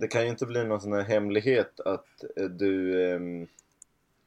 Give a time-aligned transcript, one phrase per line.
[0.00, 3.04] Det kan ju inte bli någon sån här hemlighet att eh, du...
[3.04, 3.46] Ehm,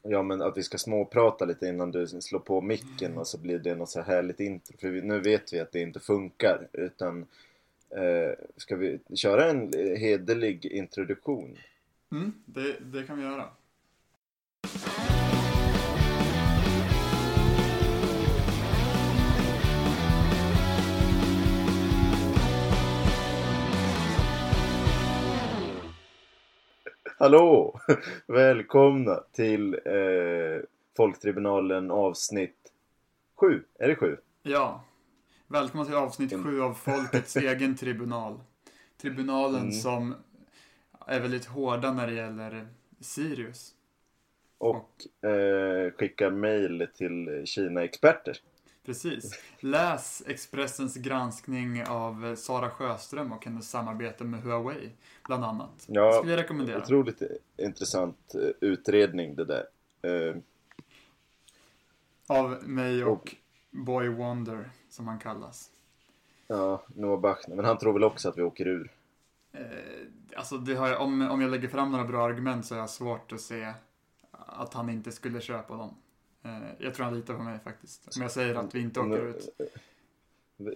[0.04, 3.59] ja men att vi ska småprata lite innan du slår på micken och så blir
[3.59, 4.77] det något så här härligt intro.
[4.77, 6.67] För vi, nu vet vi att det inte funkar.
[6.73, 7.25] Utan
[7.89, 11.57] eh, ska vi köra en eh, hederlig introduktion?
[12.11, 13.47] Mm, det, det kan vi göra.
[27.21, 27.80] Hallå!
[28.28, 30.64] Välkomna till eh,
[30.98, 32.58] Folktribunalen avsnitt
[33.36, 33.64] 7.
[33.80, 34.18] Är det 7?
[34.44, 34.84] Ja.
[35.48, 36.46] Välkomna till avsnitt Mm.
[36.46, 38.40] sju av Folkets egen tribunal.
[39.02, 39.72] Tribunalen Mm.
[39.72, 40.16] som
[41.08, 42.68] är väldigt hårda när det gäller
[43.00, 43.72] Sirius.
[44.58, 48.38] Och eh, skickar mail till Kina-experter.
[48.85, 49.40] Precis.
[49.59, 54.90] Läs Expressens granskning av Sara Sjöström och hennes samarbete med Huawei,
[55.27, 55.85] bland annat.
[55.88, 56.77] Ja, det skulle jag rekommendera.
[56.81, 57.21] Otroligt
[57.57, 59.65] intressant eh, utredning det där.
[60.01, 60.35] Eh,
[62.27, 63.35] Av mig och, Och-
[63.71, 65.69] Boy Wonder, som han kallas.
[66.47, 67.55] ja, Noah Bachner.
[67.55, 68.91] Men han tror väl också att vi åker ur.
[69.51, 69.61] Eh,
[70.35, 73.41] alltså, jag, om, om jag lägger fram några bra argument så har jag svårt att
[73.41, 73.73] se
[74.31, 75.95] att han inte skulle köpa dem.
[76.44, 78.16] Eh, jag tror han litar på mig faktiskt.
[78.16, 79.50] Om jag säger att vi inte åker ut.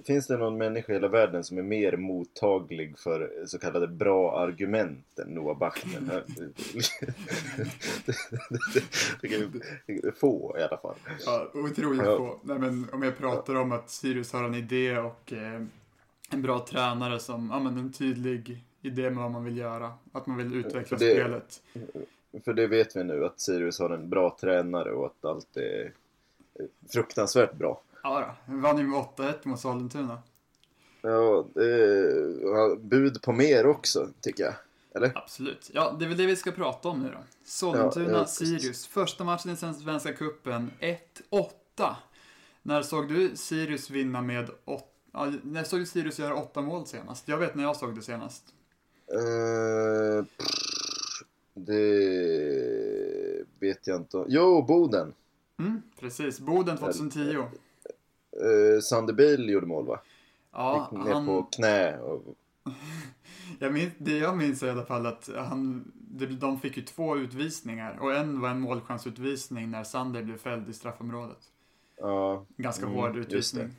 [0.06, 4.40] Finns det någon människa i hela världen som är mer mottaglig för så kallade bra
[4.40, 6.24] argument än Noah Bachner?
[9.22, 10.96] det ju få i alla fall.
[11.26, 12.18] Ja, otroligt Ja.
[12.18, 12.40] få.
[12.44, 15.62] Nej, men om jag pratar om att Sirius har en idé och eh,
[16.30, 19.94] en bra tränare som, ja men en tydlig idé med vad man vill göra.
[20.12, 21.62] Att man vill utveckla Det- spelet.
[22.44, 25.94] För det vet vi nu att Sirius har en bra tränare och att allt är
[26.94, 27.81] fruktansvärt bra.
[28.03, 30.17] Ja då, vann ju med 8-1 mot Sollentuna.
[31.02, 34.53] Ja, det är bud på mer också tycker jag.
[34.95, 35.11] Eller?
[35.16, 35.69] Absolut.
[35.73, 37.17] Ja, det är väl det vi ska prata om nu då.
[37.45, 38.25] Sollentuna, Ja.
[38.25, 38.88] Sirius.
[38.88, 41.95] Första matchen i Svenska Cupen, 1-8.
[42.62, 44.85] När såg du Sirius vinna med 8?
[45.12, 47.28] Ja, när såg du Sirius göra 8 mål senast?
[47.28, 48.44] Jag vet när jag såg det senast.
[49.13, 50.47] Eh, pff,
[51.56, 54.26] det vet jag inte.
[54.28, 55.14] Jo, Boden.
[55.60, 56.40] Mm, precis.
[56.40, 57.20] Boden 2010.
[57.30, 60.00] Uh, Sander Bill gjorde mål va?
[60.52, 61.98] Ja, Gick ner han, på knä.
[61.98, 62.24] Och,
[63.60, 65.92] jag minns, det jag minns är i alla fall att han,
[66.40, 70.74] de fick ju två utvisningar och en var en målchansutvisning när Sander blev fälld i
[70.74, 71.38] straffområdet.
[71.98, 73.70] ja, Ganska Mm, hård utvisning.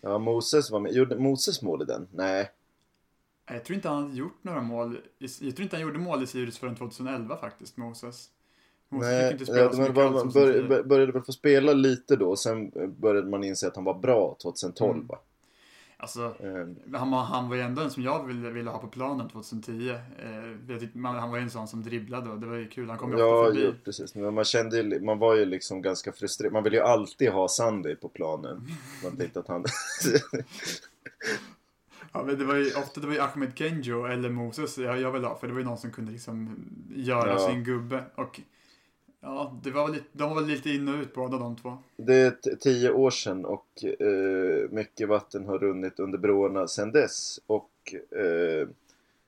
[0.00, 0.92] ja, Moses var med.
[0.92, 2.08] Gjorde Moses mål i den?
[2.12, 2.50] Nej.
[3.46, 4.98] Jag tror inte han gjort några mål.
[5.18, 8.28] Jag tror inte han gjorde mål i Sirius förrän 2011 faktiskt, Moses.
[8.88, 10.40] Moses Nej, fick inte spela ja, så mycket man 2010.
[10.40, 12.36] började, bör- började väl få spela lite då.
[12.36, 15.06] Sen började man inse att han var bra 2012 Mm.
[15.06, 15.18] va?
[15.96, 18.86] Alltså, Eh, han var, han var ju ändå en som jag ville, ville ha på
[18.86, 19.88] planen 2010.
[19.90, 22.88] Eh, tyckte, man, han var ju en sån som dribblade och det var ju kul.
[22.88, 23.64] Han kom ju ofta Ja, förbi.
[23.64, 24.14] jo, precis.
[24.14, 26.52] Men man kände ju, man var ju liksom ganska frustrerad.
[26.52, 28.66] Man ville ju alltid ha Sunday på planen.
[29.04, 29.64] Man tänkte att han...
[32.12, 35.12] Ja, men det var ju ofta det var ju Ahmed Kenjo eller Moses jag, jag
[35.12, 35.36] ville ha.
[35.36, 36.56] För det var ju någon som kunde liksom
[36.94, 37.38] göra Ja.
[37.48, 38.04] sin gubbe.
[38.14, 38.40] Och
[39.20, 41.78] ja, det var lite, de var väl lite in och ut båda de två.
[41.96, 47.40] Det är tio år sedan och eh, mycket vatten har runnit under broarna sedan dess.
[47.46, 48.68] Och eh,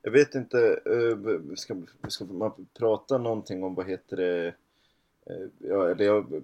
[0.03, 1.77] jag vet inte, eh, ska,
[2.09, 4.55] ska man prata någonting om vad heter det?
[5.27, 6.43] Eh, ja, eller jag,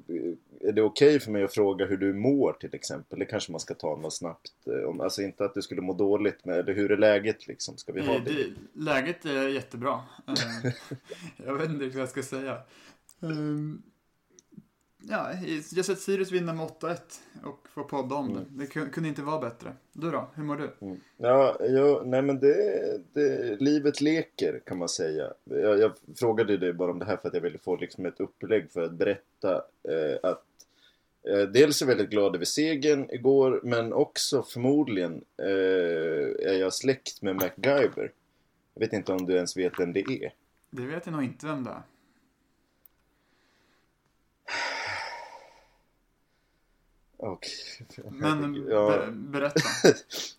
[0.61, 3.19] är det okej för mig att fråga hur du mår till exempel?
[3.19, 4.53] Det kanske man ska ta något snabbt.
[4.67, 7.77] eh, Om, alltså inte att du skulle må dåligt, men eller hur är läget liksom?
[7.77, 8.33] Ska vi ha Eh, det?
[8.33, 10.01] det, läget är jättebra.
[10.29, 10.73] Eh,
[11.47, 12.59] jag vet inte vad jag ska säga.
[15.09, 15.31] Ja,
[15.73, 16.97] jag sett Sirius vinna med 8-1
[17.45, 18.45] och få podda om det.
[18.51, 19.73] Det kun- kunde inte vara bättre.
[19.93, 20.31] Du då?
[20.35, 20.71] Hur mår du?
[20.87, 21.01] Mm.
[21.17, 25.33] Ja, ja, nej men det, det, livet leker kan man säga.
[25.45, 28.21] Jag, jag frågade dig bara om det här för att jag ville få liksom ett
[28.21, 29.55] upplägg för att berätta
[29.89, 30.45] eh, att
[31.29, 36.75] eh, dels är jag väldigt glad över segern igår men också förmodligen eh, är jag
[36.75, 38.13] släkt med MacGyver.
[38.75, 40.33] Jag vet inte om du ens vet vem det är.
[40.71, 41.83] Det vet jag nog inte vem det är.
[47.23, 47.53] Okej.
[48.11, 48.89] Men Ja.
[49.07, 49.61] be, berätta.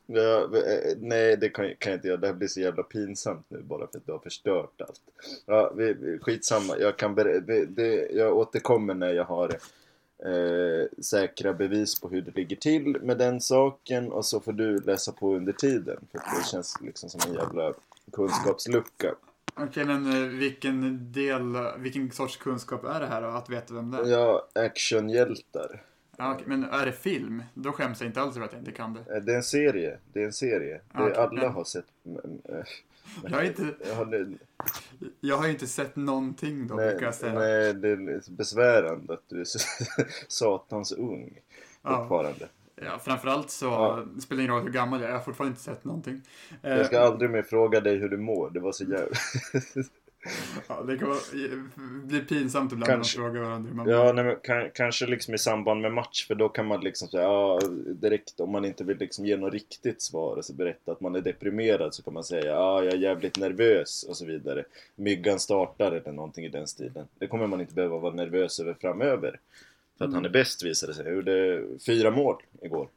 [0.05, 2.17] Ja, eh, nej, det kan, kan jag inte göra.
[2.17, 5.01] Det här blir så jävla pinsamt nu bara för att du har förstört allt.
[5.45, 6.77] Ja, vi, vi- skitsamma.
[6.77, 9.49] Jag, kan det, det, jag återkommer när jag har
[10.25, 14.77] eh, säkra bevis på hur det ligger till med den saken och så får du
[14.79, 15.97] läsa på under tiden.
[16.11, 17.73] För det känns liksom som en jävla
[18.11, 19.15] kunskapslucka.
[19.55, 21.43] Okej, men eh, vilken del,
[21.77, 23.27] vilken sorts kunskap är det här då?
[23.27, 24.05] Att veta vem det är?
[24.05, 25.83] Ja, actionhjältar.
[26.21, 27.43] Ja, okej, men är det film?
[27.53, 29.15] Då skäms jag inte alls över att jag inte kan det.
[29.15, 29.97] Eh, Det är en serie.
[30.13, 30.81] Det är en serie.
[30.93, 31.85] Det, okej, alla men- har sett...
[32.05, 32.55] mm, eh,
[33.23, 34.35] Jag har inte, Jag har,
[35.19, 37.33] jag har inte sett någonting då, brukar nej, jag säga.
[37.33, 39.59] nej, det är lite besvärande att du är så
[40.27, 41.39] satans ung
[41.83, 41.97] Ja.
[41.99, 42.47] fortfarande.
[42.75, 44.05] Ja, framförallt så Ja.
[44.15, 45.11] det spelar ingen roll hur gammal jag är.
[45.11, 46.21] Jag har fortfarande inte sett någonting.
[46.63, 48.49] Eh, Jag ska aldrig mer fråga dig hur du mår.
[48.49, 49.05] Det var så jävla...
[50.67, 51.19] ja, det kan vara,
[52.03, 53.19] bli pinsamt ibland Kanske.
[53.19, 55.91] när man frågar varandra hur man Ja, nej, men, kan, kanske liksom i samband med
[55.93, 59.37] match för då kan man liksom säga ja, direkt om man inte vill liksom ge
[59.37, 62.83] något riktigt svar och så berätta att man är deprimerad så kan man säga ja,
[62.83, 64.65] jag är jävligt nervös och så vidare.
[64.95, 67.07] Myggan startar eller någonting i den stilen.
[67.19, 69.39] Det kommer man inte behöva vara nervös över framöver.
[69.97, 70.15] För att Mm.
[70.15, 71.05] han är bäst visade det sig.
[71.05, 72.87] Jag gjorde fyra mål igår.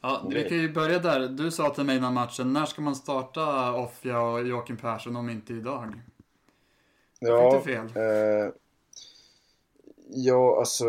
[0.00, 1.28] Ja, vi kan ju börja där.
[1.28, 5.30] Du sa till mig innan matchen, när ska man starta Offia och Joakim Persson om
[5.30, 5.92] inte idag?
[7.28, 7.86] Ja, Fick du fel?
[7.96, 8.52] Eh,
[10.08, 10.84] ja, alltså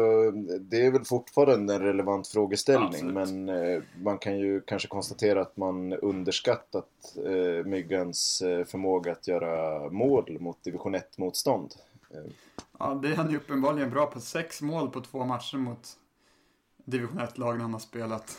[0.59, 2.87] det är väl fortfarande en relevant frågeställning.
[2.87, 3.13] Absolut.
[3.13, 9.27] men eh, man kan ju kanske konstatera att man underskattat eh, Myggans eh, förmåga att
[9.27, 11.73] göra mål mot division 1-motstånd.
[12.11, 12.31] Eh,
[12.79, 14.19] Ja, det är han ju uppenbarligen bra på.
[14.19, 15.97] Sex mål på två matcher mot
[16.85, 18.37] division 1-lagen han har spelat.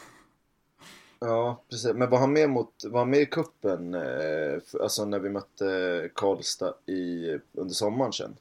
[1.26, 1.94] Ja, precis.
[1.94, 6.10] Men var han med, mot, var han med i kuppen eh, alltså när vi mötte
[6.14, 8.36] Karlstad i, under sommaren sen?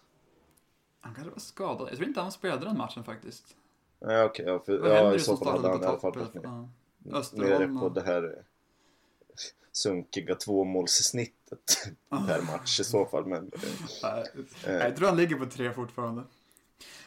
[1.02, 1.88] Han kanske var skadad.
[1.90, 3.46] Jag tror inte han spelade den matchen faktiskt.
[4.00, 4.46] Ja, okej.
[4.46, 6.68] ja, för, ja, i så fall hade han i alla fall varit med.
[7.34, 8.44] Nere på det här
[9.72, 13.26] sunkiga tvåmålssnittet per match i så fall.
[13.26, 13.52] Men,
[14.04, 14.24] Nej,
[14.66, 16.24] eh, jag tror han ligger på tre fortfarande.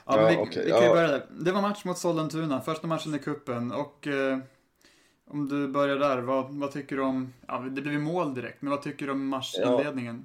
[0.04, 0.94] Ja, Ja, vi, okej, vi kan ja.
[0.94, 1.26] börja där.
[1.30, 4.38] Det var match mot Sollentuna, första matchen i kuppen och eh,
[5.28, 8.62] om du börjar där, vad, vad tycker du om, ja det blev ju mål direkt,
[8.62, 10.24] men vad tycker du om matchinledningen?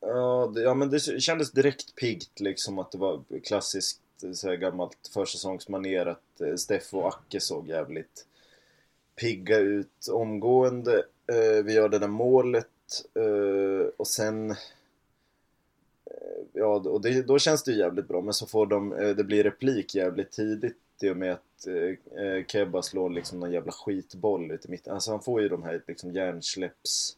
[0.00, 4.00] ja, det, ja, men det kändes direkt piggt liksom att det var klassiskt
[4.34, 8.26] så här gammalt försäsongsmanér att eh, Steffo och Acke såg jävligt
[9.20, 11.04] pigga ut omgående.
[11.26, 12.66] Eh, vi gör det där målet
[13.14, 14.56] eh, och sen eh,
[16.52, 19.24] Ja, och det, då känns det ju jävligt bra men så får de, eh, det
[19.24, 23.72] blir replik jävligt tidigt i och med att eh, eh, Kebba slår liksom någon jävla
[23.72, 24.94] skitboll ut i mitten.
[24.94, 27.16] Alltså han får ju de här liksom hjärnsläpps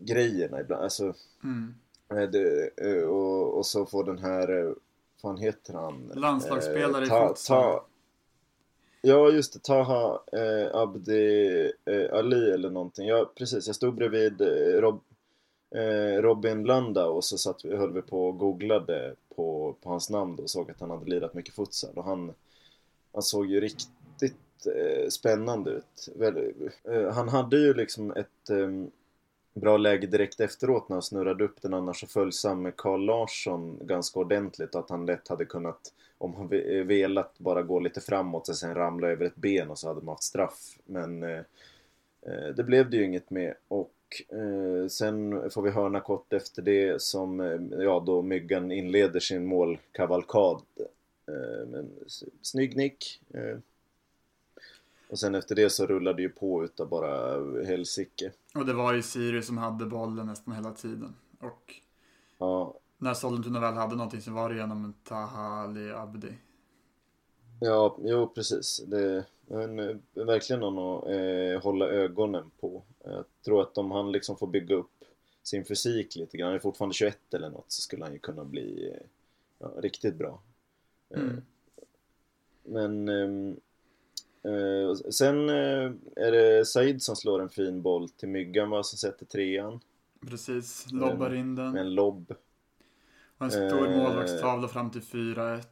[0.00, 0.82] grejerna ibland.
[0.82, 1.14] Alltså,
[1.44, 1.74] Mm.
[2.10, 4.72] eh, det, eh, och, och så får den här, eh,
[5.22, 6.12] vad heter han?
[6.14, 7.62] Landslagsspelare i ta, futsal.
[7.62, 7.84] ta,
[9.02, 13.06] Ja just det, Taha eh, Abdi eh, Ali eller någonting.
[13.08, 15.00] Ja precis, jag stod bredvid eh, Rob,
[15.74, 20.10] eh, Robin Landa och så satt, vi- höll vi på och googlade på, på hans
[20.10, 22.34] namn då och såg att han hade lirat mycket futsal och han,
[23.16, 26.08] han såg ju riktigt eh, spännande ut.
[26.14, 26.52] Väl,
[26.84, 28.68] eh, han hade ju liksom ett eh,
[29.54, 33.78] bra läge direkt efteråt när han snurrade upp den annars så föll med Carl Larsson
[33.82, 38.00] ganska ordentligt och att han lätt hade kunnat om han eh, velat bara gå lite
[38.00, 40.78] framåt och sen ramla över ett ben och så hade man haft straff.
[40.84, 41.42] Men eh,
[42.22, 43.92] eh, det blev det ju inget med och
[44.28, 49.46] eh, sen får vi hörna kort efter det som eh, ja då Myggan inleder sin
[49.46, 50.62] målkavalkad.
[51.28, 51.90] Eh, men
[52.42, 53.22] snygg nick.
[53.30, 53.58] Eh,
[55.08, 58.32] och sen efter det så rullade det ju på utav bara helsike.
[58.54, 61.14] Och det var ju Sirius som hade bollen nästan hela tiden.
[61.40, 61.80] Och
[62.38, 66.32] Ja, när Sollentuna väl hade någonting så var det genom Taha Ali Abdi.
[67.60, 68.82] Ja, jo precis.
[68.86, 69.16] Det är
[69.48, 72.82] eh, verkligen någon att eh, hålla ögonen på.
[73.04, 75.04] Jag tror att om han liksom får bygga upp
[75.42, 78.44] sin fysik lite grann, han är fortfarande 21 eller något, så skulle han ju kunna
[78.44, 78.96] bli
[79.58, 80.40] ja, riktigt bra.
[81.14, 81.42] Eh, Mm.
[82.68, 83.08] Men
[84.44, 88.82] eh, och sen eh, är det Said som slår en fin boll till Myggan va,
[88.82, 89.80] som sätter trean
[90.28, 91.72] Precis, lobbar in den.
[91.72, 92.34] med en lobb.
[93.38, 93.96] Och en stor Eh.
[93.98, 95.62] målvaktstavla fram till 4-1.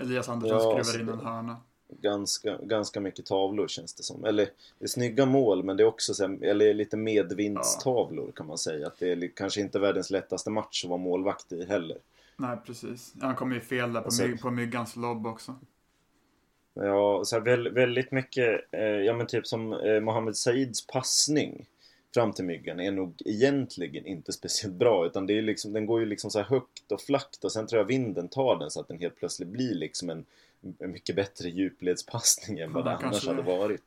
[0.00, 1.56] Elias Andersson Ja, skruvar alltså, in en hörna.
[1.88, 4.24] ganska, ganska mycket tavlor känns det som.
[4.24, 4.44] Eller
[4.78, 8.58] det är snygga mål men det är också så här, eller lite medvindstavlor kan man
[8.58, 8.86] säga.
[8.86, 11.98] Att det är kanske inte världens lättaste match att vara målvakt i heller.
[12.36, 13.14] Nej, precis.
[13.20, 15.54] Han kommer ju fel där på, Alltså- my- på Myggans lobb också.
[16.74, 21.66] Ja, så här, väl, väldigt mycket, eh, ja men typ som eh, Mohammed Saids passning
[22.14, 26.00] fram till myggan är nog egentligen inte speciellt bra utan det är liksom, den går
[26.00, 28.80] ju liksom så här högt och flackt och sen tror jag vinden tar den så
[28.80, 30.24] att den helt plötsligt blir liksom en,
[30.78, 33.82] en mycket bättre djupledspassning än vad Ja, det annars kanske hade varit.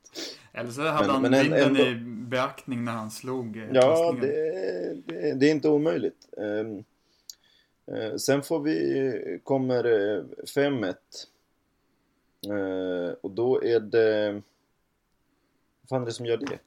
[0.52, 1.94] Eller så hade Men- han men en- vinden ändå- i
[2.28, 4.26] beaktning när han slog eh, Ja, det,
[5.06, 6.28] det, det är inte omöjligt.
[6.36, 6.84] Ehm, eh,
[8.18, 10.22] sen får vi, kommer eh,
[10.56, 10.94] 5-1.
[12.46, 14.32] Eh, och då är det...
[15.80, 16.58] Vad fan är det som gör det?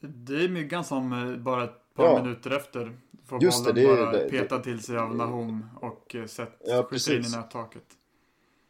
[0.00, 2.22] Det är Myggan som eh, bara ett par Ja.
[2.22, 2.96] minuter efter
[3.26, 6.14] får Just det, bollen det är- bara det- det- petad till sig av Nahom och
[6.14, 7.84] eh, sett Ja, skjuter in i nättaket.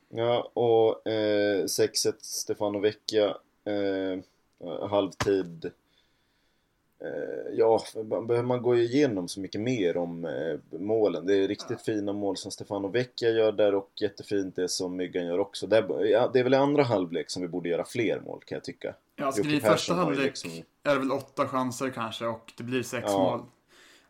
[0.08, 3.36] Ja, och eh, 6-1 Stefano Vecchia.
[3.64, 4.18] Eh,
[4.88, 5.70] halvtid.
[7.04, 11.26] Eh, ja, behöver man gå igenom så mycket mer om eh, målen.
[11.26, 15.26] Det är riktigt fina mål som Stefano Vecchia gör där och jättefint det som Myggan
[15.26, 15.66] gör också.
[15.66, 18.94] Det är, väl i andra halvlek som vi borde göra fler mål kan jag tycka.
[19.16, 20.50] Ja, skulle i första halvlek liksom...
[20.84, 23.18] är det väl åtta chanser kanske och det blir sex ja.
[23.18, 23.40] mål.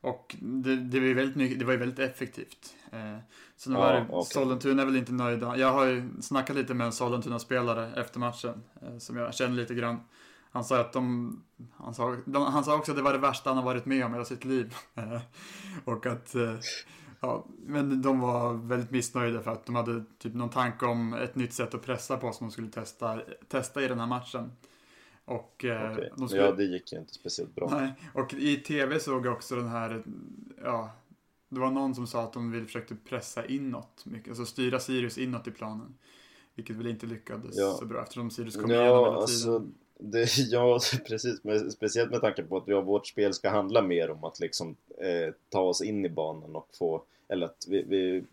[0.00, 2.74] Och det, det, var väldigt mycket, det var ju väldigt effektivt.
[2.92, 3.16] Eh,
[3.56, 4.24] så nu ja, var det, okay.
[4.24, 5.56] Sollentuna är väl inte nöjda.
[5.56, 9.74] Jag har ju snackat lite med en Sollentuna-spelare efter matchen, eh, som jag känner lite
[9.74, 10.00] grann.
[10.50, 11.42] Han sa att de,
[11.76, 14.10] han sa, han sa också att det var det värsta han har varit med om
[14.10, 14.74] i hela sitt liv.
[15.84, 16.56] Och att, eh,
[17.20, 21.34] ja, men de var väldigt missnöjda för att de hade typ någon tanke om ett
[21.34, 24.52] nytt sätt att pressa på som de skulle testa, testa i den här matchen.
[25.24, 26.08] Och, eh, okay.
[26.16, 27.68] de skulle, ja, det gick ju inte speciellt bra.
[27.70, 30.02] Nej, och i tv såg jag också den här,
[30.62, 30.90] ja,
[31.48, 35.18] det var någon som sa att de ville försökte pressa inåt, mycket, alltså styra Sirius
[35.18, 35.94] inåt i planen.
[36.54, 37.72] Vilket väl inte lyckades ja.
[37.72, 39.74] så bra eftersom Sirius kom ja, igenom hela alltså, tiden.
[40.00, 41.44] Det, ja, precis.
[41.44, 44.76] Med, speciellt med tanke på att ja, vårt spel ska handla mer om att liksom
[44.98, 48.24] eh, ta oss in i banan och få, eller att vi, vi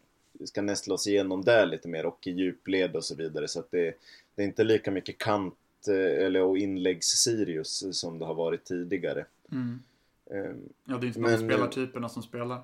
[0.48, 3.48] ska nästla oss igenom där lite mer och i djupled och så vidare.
[3.48, 3.94] Så att det,
[4.36, 5.54] det är inte lika mycket kant
[5.88, 9.26] Eh, eller och inläggs-Sirius som det har varit tidigare.
[9.52, 9.80] Mm.
[10.26, 12.62] Um, ja, det är inte de spelartyperna som spelar.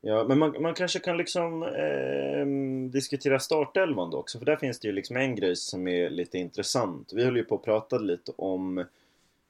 [0.00, 2.46] Ja, men man, man kanske kan liksom eh,
[2.90, 6.38] diskutera startelvan då också, för där finns det ju liksom en grej som är lite
[6.38, 7.12] intressant.
[7.12, 8.78] Vi höll ju på att prata lite om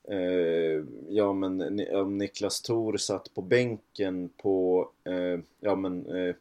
[0.08, 6.34] eh, ja men om Niklas Thor satt på bänken på eh, ja men eh,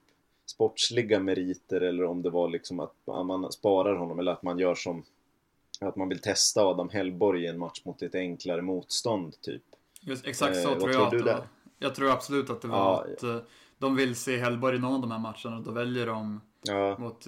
[0.45, 4.75] sportsliga meriter eller om det var liksom att man sparar honom eller att man gör
[4.75, 5.03] som
[5.81, 9.63] att man vill testa Adam Hellborg i en match mot lite enklare motstånd, typ.
[10.01, 11.47] Just, exakt så eh, tror jag tror att det var.
[11.79, 13.37] Jag tror absolut att det var ja, att eh,
[13.79, 16.98] de vill se Hellborg i någon av de här matcherna och då väljer de ja.
[17.00, 17.25] mot,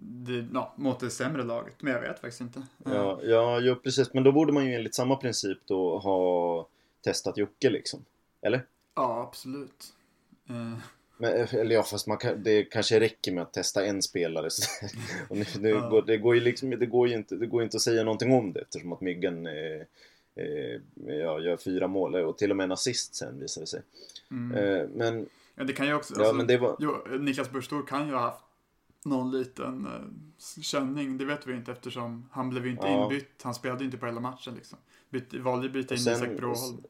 [0.00, 1.74] det, ja, mot det sämre laget.
[1.82, 2.62] Men jag vet faktiskt inte.
[2.84, 4.14] Ja, ja, ja, precis.
[4.14, 6.68] Men då borde man ju enligt samma princip då ha
[7.04, 8.04] testat Jocke liksom.
[8.42, 8.66] Eller?
[8.94, 9.92] Ja, absolut.
[10.50, 10.78] Uh.
[11.18, 14.48] Men, eller ja, fast man kan, det kanske räcker med att testa en spelare.
[15.28, 15.88] och nu, nu ja.
[15.88, 18.32] går, det, går ju liksom, det, går ju inte, det går inte att säga någonting
[18.32, 19.80] om det eftersom att Myggen eh,
[20.34, 23.82] eh, ja, gör fyra mål och till och med en assist sen visar det sig.
[24.30, 24.56] Mm.
[24.56, 25.26] Eh, men...
[25.56, 26.14] Ja, det kan ju också...
[26.14, 26.76] Ja, alltså, men det var...
[26.78, 28.44] jo, Niklas Burstor kan ju ha haft
[29.04, 31.18] någon liten eh, känning.
[31.18, 33.02] Det vet vi inte eftersom han blev ju inte ja.
[33.02, 33.42] inbytt.
[33.42, 34.78] Han spelade ju inte på hela matchen liksom.
[35.10, 36.82] Byt, valde byta in Isak Broholm.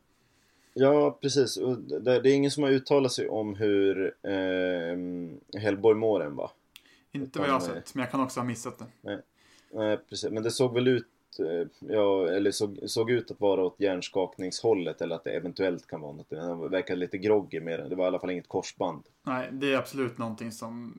[0.74, 1.58] Ja, precis.
[2.00, 6.50] Det, är ingen som har uttalat sig om hur eh, Hellborg mår än va?
[7.12, 8.86] Inte vad jag har sett, men jag kan också ha missat det.
[9.00, 9.20] Nej,
[9.72, 10.30] nej precis.
[10.30, 11.06] Men det såg väl ut,
[11.40, 16.00] eh, ja, eller såg, såg ut att vara åt hjärnskakningshållet eller att det eventuellt kan
[16.00, 16.30] vara något.
[16.30, 17.88] Det verkade lite groggy med det.
[17.88, 19.02] Det var i alla fall inget korsband.
[19.22, 20.98] Nej, det är absolut någonting som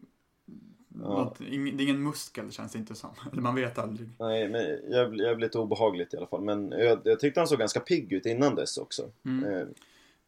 [1.02, 1.10] Ja.
[1.10, 3.10] Något, det är ingen muskel känns det inte som.
[3.32, 4.10] Eller man vet aldrig.
[4.20, 6.42] Nej, men jävligt, jävligt obehagligt i alla fall.
[6.42, 9.12] Men jag, jag tyckte han såg ganska pigg ut innan dess också.
[9.26, 9.54] Mm.
[9.54, 9.68] Eh.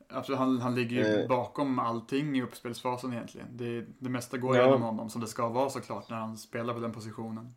[0.09, 1.27] Absolut, han, han ligger ju eh.
[1.27, 3.47] bakom allting i uppspelsfasen egentligen.
[3.51, 4.65] Det, det mesta går ja.
[4.65, 7.55] genom honom som det ska vara såklart när han spelar på den positionen.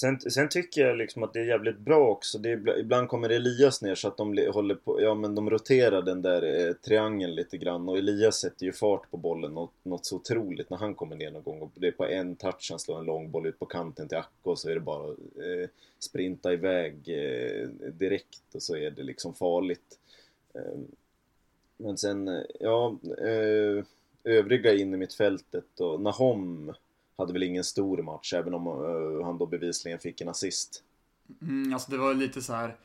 [0.00, 2.38] Sen, sen tycker jag liksom att det är jävligt bra också.
[2.38, 6.02] Det är, ibland kommer Elias ner så att de håller på, ja men de roterar
[6.02, 10.06] den där eh, triangeln lite grann och Elias sätter ju fart på bollen något, något
[10.06, 11.60] så otroligt när han kommer ner någon gång.
[11.60, 14.18] Och det är på en touch han slår en lång boll ut på kanten till
[14.18, 19.02] Acko och så är det bara eh, sprinta iväg eh, direkt och så är det
[19.02, 19.98] liksom farligt.
[20.54, 20.78] Eh,
[21.76, 23.84] men sen, eh, ja, eh,
[24.24, 26.72] övriga in i mitt fältet och Nahom
[27.16, 30.82] hade väl ingen stor match även om uh, han då bevisligen fick en assist.
[31.42, 32.76] Mm, alltså det var lite så här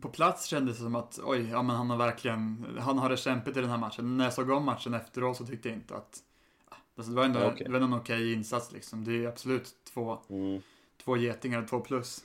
[0.00, 3.16] på plats kändes det som att oj, ja men han har verkligen, han har det
[3.16, 4.16] kämpigt i den här matchen.
[4.16, 6.22] När jag såg om matchen efteråt så tyckte jag inte att,
[6.96, 7.66] alltså det var ändå, okay.
[7.66, 9.04] det var en okej okay insats liksom.
[9.04, 10.62] Det är absolut två, mm.
[11.04, 12.24] två getingar, två plus.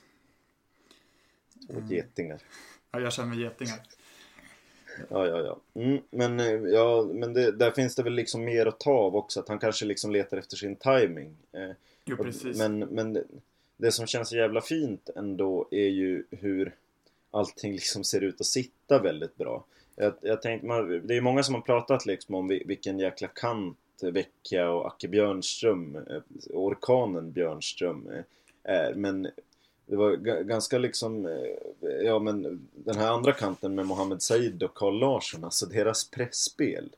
[1.70, 2.42] Två getingar.
[2.90, 3.80] Ja, jag känner getingar.
[5.08, 5.80] Ja, ja, ja.
[5.80, 9.16] Mm, men eh, ja, men det, där finns det väl liksom mer att ta av
[9.16, 9.40] också.
[9.40, 11.36] Att han kanske liksom letar efter sin timing.
[11.52, 11.70] Eh,
[12.04, 12.58] jo, precis.
[12.58, 13.24] Men, men det,
[13.76, 16.74] det som känns så jävla fint ändå är ju hur
[17.30, 19.64] allting liksom ser ut att sitta väldigt bra.
[19.96, 23.78] Jag, jag tänkte, man, det är många som har pratat liksom om vilken jäkla kant
[24.02, 28.08] Vecchia och Acke Björnström, eh, orkanen Björnström
[28.62, 28.94] är.
[28.94, 29.28] Men
[29.92, 34.74] det var ganska liksom, eh, ja men den här andra kanten med Mohammed Said och
[34.74, 36.90] Carl Larsson, alltså deras pressspel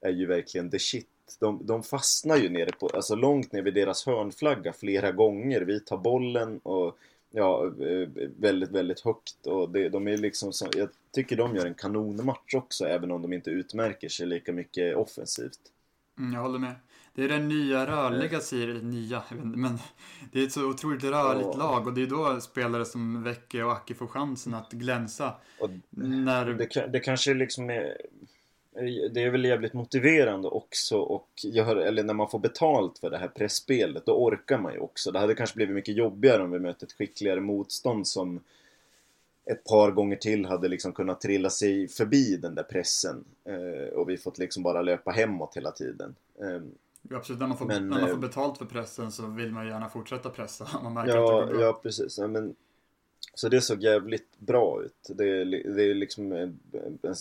[0.00, 1.08] är ju verkligen the shit.
[1.38, 5.60] De, de fastnar ju nere på, alltså långt ner vid deras hörnflagga flera gånger.
[5.60, 6.98] Vi tar bollen och
[7.30, 8.08] ja, eh,
[8.38, 12.54] väldigt, väldigt högt och det, de är liksom så, jag tycker de gör en kanonmatch
[12.54, 15.60] också även om de inte utmärker sig lika mycket offensivt.
[16.18, 16.74] Mm, jag håller med.
[17.14, 19.78] Det är den nya rörliga Sirius, nya, men
[20.32, 21.56] det är ett så otroligt rörligt Ja.
[21.58, 25.34] lag och det är då spelare som Vecke och Aki får chansen att glänsa.
[25.60, 27.96] Och När, det, det kanske liksom är...
[29.12, 33.18] Det är väl jävligt motiverande också och gör, eller när man får betalt för det
[33.18, 35.10] här pressspelet, då orkar man ju också.
[35.12, 38.40] Det hade kanske blivit mycket jobbigare om vi mötte ett skickligare motstånd som
[39.44, 43.24] ett par gånger till hade liksom kunnat trilla sig förbi den där pressen.
[43.44, 46.14] Eh, och vi fått liksom bara löpa hemåt hela tiden.
[46.40, 46.60] Eh,
[47.10, 49.66] absolut, när man, får, Men, när man eh, får betalt för pressen så vill man
[49.66, 50.68] gärna fortsätta pressa.
[50.82, 51.62] Man märker att Ja, det går bra.
[51.62, 52.18] ja precis.
[52.18, 52.54] Ja, men,
[53.34, 55.10] så det såg jävligt bra ut.
[55.16, 55.44] Det är,
[55.74, 56.60] det är liksom en,
[57.02, 57.14] en,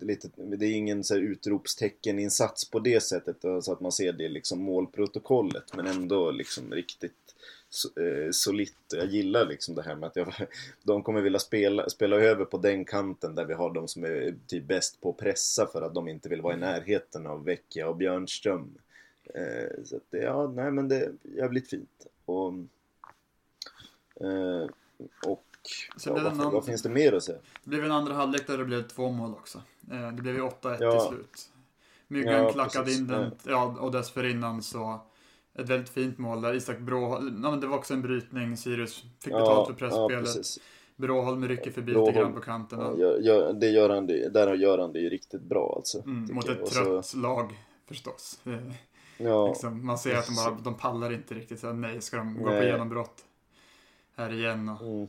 [0.00, 4.12] lite, det är ingen så här utropsteckeninsats på det sättet eh, så att man ser
[4.12, 7.34] det liksom målprotokollet men ändå liksom riktigt
[7.70, 8.76] so- eh, solitt.
[8.94, 10.34] Jag gillar liksom det här med att jag,
[10.82, 14.34] de kommer vilja spela, spela över på den kanten där vi har de som är
[14.46, 17.88] typ bäst på att pressa för att de inte vill vara i närheten av Vecchia
[17.88, 18.78] och Björnström.
[19.34, 22.06] Eh, så att det, ja, nej men det är jävligt fint.
[22.24, 22.52] Och,
[24.20, 24.66] eh,
[25.26, 25.44] och
[25.96, 27.38] Så ja, vad, någon- vad finns det mer att säga?
[27.64, 29.62] Det blev en andra halvlek där det blev två mål också.
[29.92, 31.00] Eh, Det blev ju 8-1 Ja.
[31.00, 31.50] till slut.
[32.08, 33.00] Myggan Ja, klackade precis.
[33.00, 35.00] in den, ja, och dessförinnan så
[35.54, 39.04] ett väldigt fint mål där Isak Bråholm, ja men det var också en brytning, Sirius
[39.20, 40.46] fick betalt för pressspelet.
[40.96, 42.06] Bråholm rycker förbi Bråholm.
[42.14, 42.78] lite grann på kanten.
[42.80, 45.98] Ja, gör, gör, det gör han, det, där gör han det ju riktigt bra alltså.
[46.02, 46.56] Mm, mot jag.
[46.56, 47.58] ett Och så- trött lag
[47.88, 48.40] förstås.
[49.22, 51.60] Ja, liksom, man ser att de, bara, de pallar inte riktigt.
[51.60, 53.24] Så, nej, ska de gå på genombrott
[54.16, 54.68] här igen?
[54.68, 55.06] Och, mm,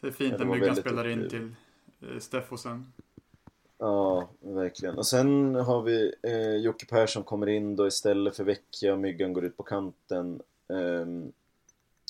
[0.00, 1.54] så det är fint Ja, det när Myggan spelar in till
[2.00, 2.92] eh, Steffo sen.
[3.78, 4.98] ja, verkligen.
[4.98, 9.44] Och sen har vi eh, Jocke Persson kommer in då istället för Vecchia, Myggan går
[9.44, 10.42] ut på kanten.
[10.68, 11.32] Ehm,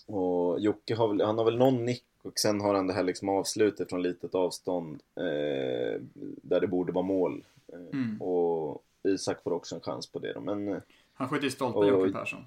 [0.06, 3.02] och Jocke har väl, han har väl någon nick och sen har han det här
[3.02, 6.00] liksom avslutet från litet avstånd eh,
[6.42, 7.44] där det borde vara mål.
[7.72, 8.22] Eh, Mm.
[8.22, 10.40] Och Isak får också en chans på det då.
[10.40, 10.78] Men eh,
[11.16, 11.88] Han sköt i stolpen, oj.
[11.88, 12.44] Jocke Persson.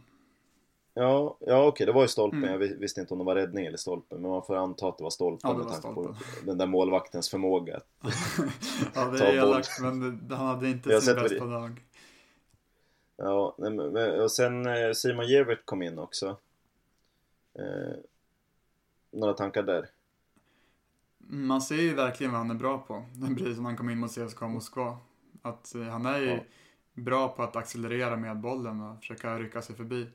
[0.94, 2.40] Ja, ja okej, det var ju stolpen.
[2.40, 2.52] Mm.
[2.52, 4.22] Jag vis- visste inte om det var räddning eller stolpen.
[4.22, 6.14] Men man får anta att det var stolpen Ja, det med var tanke stolpen.
[6.14, 7.80] på den där målvaktens förmåga.
[8.96, 11.82] ja, det är elakt, men det, han hade inte Jag sin bästa dag.
[13.18, 13.56] Ja,
[14.24, 16.38] och sen eh, Simon Gevert kom in också.
[17.60, 17.96] Eh,
[19.12, 19.89] några tankar där?
[21.17, 23.06] Man ser ju verkligen vad han är bra på.
[23.38, 24.98] Precis som han kom in mot CSKA Moskva.
[25.41, 26.39] Att eh, han är ju Ja.
[27.04, 30.08] Bra på att accelerera med bollen och försöka rycka sig förbi.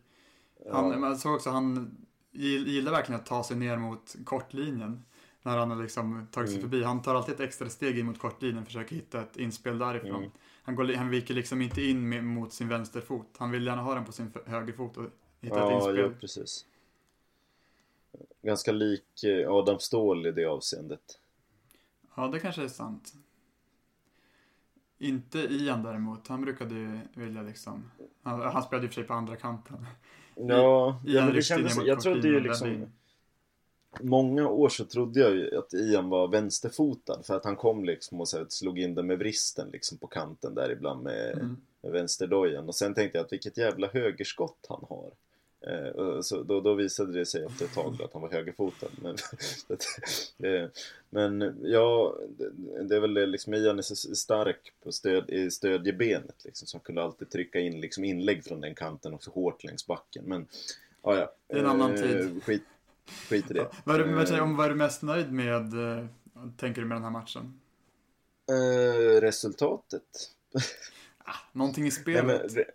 [0.67, 1.97] Ja, Han, man såg också han
[2.33, 5.05] gill- gillar verkligen att ta sig ner mot kortlinjen.
[5.43, 6.71] När han har liksom tagit sig Mm.
[6.71, 6.85] förbi.
[6.85, 8.65] Han tar alltid ett extra steg in mot kortlinjen.
[8.67, 10.17] Försöker hitta ett inspel därifrån.
[10.17, 10.31] Mm.
[10.63, 13.27] Han, går, han viker liksom inte in med, mot sin vänsterfot.
[13.39, 15.05] Han vill gärna ha den på sin högerfot och
[15.41, 15.97] hitta ett ja, inspel.
[15.99, 16.67] ja, precis.
[18.43, 21.19] Ganska lik eh, Adam Ståhl i det avseendet.
[22.17, 23.13] Ja, det kanske är sant.
[25.05, 26.29] Inte Ian däremot.
[26.29, 27.91] Han brukade ju vilja liksom...
[28.23, 29.87] Han, han spelade och för sig på andra kanten.
[30.35, 32.87] Ja, ja men det kändes, jag trodde ju liksom.
[34.01, 38.21] Många år så trodde jag ju att Ian var vänsterfotad för att han kom liksom
[38.21, 41.57] och så slog in den med vristen liksom på kanten där ibland med, Mm.
[41.83, 45.11] med vänsterdojan och sen tänkte jag att vilket jävla högerskott han har.
[45.67, 48.89] Eh, så då, då visade det sig efter ett tag att han var högerfotad.
[49.03, 49.17] Men,
[50.53, 50.69] eh,
[51.11, 52.17] men ja,
[52.89, 56.77] det, är väl det liksom Ian är så stark på stöd, i stödjebenet liksom så
[56.77, 60.25] han kunde alltid trycka in liksom inlägg från den kanten också hårt längs backen.
[60.27, 60.47] Men
[61.03, 61.35] ja, ja.
[61.49, 62.43] Det är en annan Eh, tid.
[62.45, 62.63] Skit,
[63.29, 63.61] skit i det.
[63.61, 66.07] Ja, vad, är du, vad, Eh, om, vad är du mest nöjd med, eh,
[66.57, 67.61] tänker du med den här matchen?
[68.51, 70.03] Eh, resultatet?
[71.53, 72.27] Någonting i Nej, spelet?
[72.27, 72.71] men, re-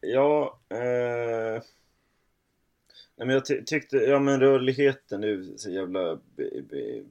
[0.00, 1.62] ja, eh,
[3.20, 6.18] nej, men jag ty- tyckte, ja men rörligheten är så jävla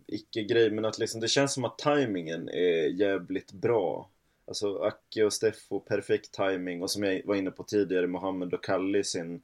[0.08, 4.10] icke-grej men att liksom det känns som att tajmingen är jävligt bra.
[4.46, 8.64] Alltså Acke och Steffo, perfekt timing och som jag var inne på tidigare, Mohammed och
[8.64, 9.42] Kalli sin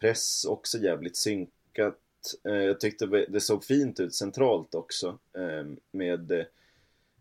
[0.00, 1.98] press också jävligt synkat.
[2.44, 6.44] Eh, jag tyckte det såg fint ut centralt också eh, med eh,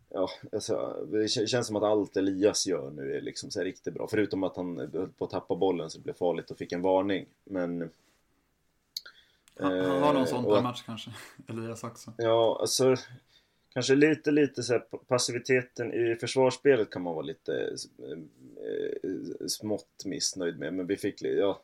[0.10, 3.94] Ja, alltså, det känns som att allt Elias gör nu är liksom så här riktigt
[3.94, 4.08] bra.
[4.08, 6.82] Förutom att han höll på att tappa bollen så det blev farligt och fick en
[6.82, 7.26] varning.
[7.44, 7.90] Men
[9.60, 11.12] han, han har någon eh, sån och per match kanske.
[11.50, 12.14] Elias också.
[12.18, 12.96] Ja, alltså
[13.74, 20.74] kanske lite, lite så passiviteten i försvarsspelet kan man vara lite eh, smått missnöjd med.
[20.74, 21.62] Men vi fick, ja,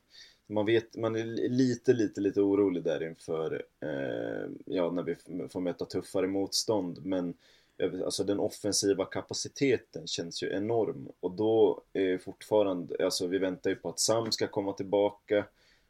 [0.48, 5.16] man vet, man är li- lite, lite, lite orolig där inför, eh, ja, när vi
[5.50, 7.06] får möta tuffare motstånd.
[7.06, 7.34] Men
[7.78, 13.70] eh, alltså den offensiva kapaciteten känns ju enorm och då är fortfarande, alltså vi väntar
[13.70, 15.46] ju på att Sam ska komma tillbaka.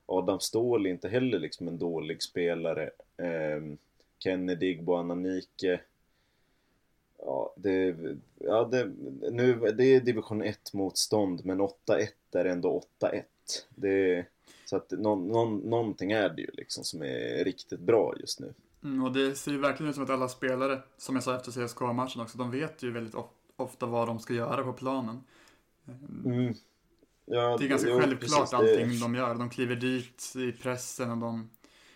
[0.06, 2.90] Adam Ståhl är inte heller liksom en dålig spelare.
[3.18, 3.62] Eh,
[4.20, 5.82] Kennedy, Boananike.
[7.18, 7.96] Ja, det,
[8.40, 8.92] ja det,
[9.32, 13.24] nu, det är division 1 motstånd men 8-1 är ändå 8-1.
[13.70, 14.26] Det,
[14.66, 18.54] så att någon, någon, någonting är det ju liksom som är riktigt bra just nu.
[18.84, 21.52] Mm, och det ser ju verkligen ut som att alla spelare, som jag sa efter
[21.52, 23.16] CSKA-matchen också, de vet ju väldigt
[23.56, 25.24] ofta vad de ska göra på planen.
[26.26, 26.54] Mm.
[27.26, 29.00] Ja, det är ganska jo, självklart precis, allting det...
[29.00, 29.36] de gör.
[29.36, 31.50] De kliver dit i pressen och de,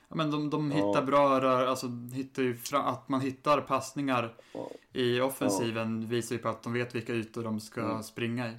[0.09, 1.01] ja, men de, de hittar ja.
[1.01, 4.71] bra rör, alltså hittar ju fram, att man hittar passningar ja.
[4.93, 8.03] i offensiven visar ju på att de vet vilka ytor de ska mm.
[8.03, 8.53] springa i.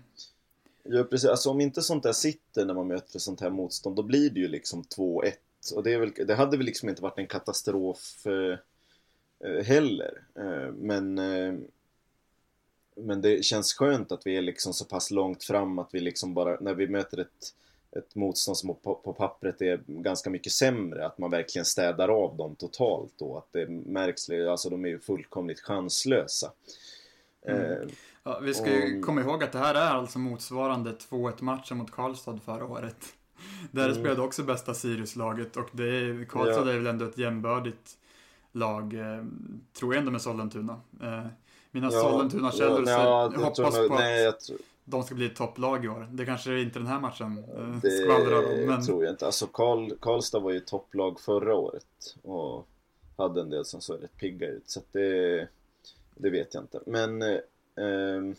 [0.89, 4.03] Ja precis, alltså om inte sånt där sitter när man möter sånt här motstånd då
[4.03, 5.33] blir det ju liksom 2-1
[5.75, 8.59] och det, väl, det hade väl liksom inte varit en katastrof eh,
[9.49, 11.55] eh heller eh, men eh,
[12.97, 16.35] men det känns skönt att vi är liksom så pass långt fram att vi liksom
[16.35, 17.55] bara, när vi möter ett,
[17.99, 22.37] ett motstånd som på, på pappret är ganska mycket sämre, att man verkligen städar av
[22.37, 23.39] dem totalt då.
[23.39, 26.53] Att det märks, alltså de är ju fullkomligt chanslösa.
[27.47, 27.63] Mm.
[27.63, 27.89] Eh,
[28.23, 31.91] ja, vi ska ju komma ihåg att det här är alltså motsvarande 2-1 matchen mot
[31.91, 32.97] Karlstad förra året.
[33.71, 33.95] Där mm.
[33.95, 36.73] spelade också bästa Sirius-laget och det är, Karlstad ja.
[36.73, 37.99] är väl ändå ett jämbördigt
[38.53, 39.25] lag, eh,
[39.79, 40.81] tror jag ändå med Sollentuna.
[41.77, 44.59] Eh, mina ja, Sollentuna-källor ja, ja, hoppas tror, på nej, att tror...
[44.85, 46.09] de ska bli topplag i år.
[46.12, 48.67] Det kanske inte den här matchen eh, det skvallrar om.
[48.67, 48.87] Men...
[48.87, 49.27] tror jag inte.
[49.27, 52.67] Alltså Karl, Karlstad var ju topplag förra året och
[53.17, 54.71] hade en del som såg rätt pigga ut.
[54.71, 55.49] Så att det,
[56.15, 56.81] det vet jag inte.
[56.87, 57.39] Men eh,
[57.77, 58.35] ehm,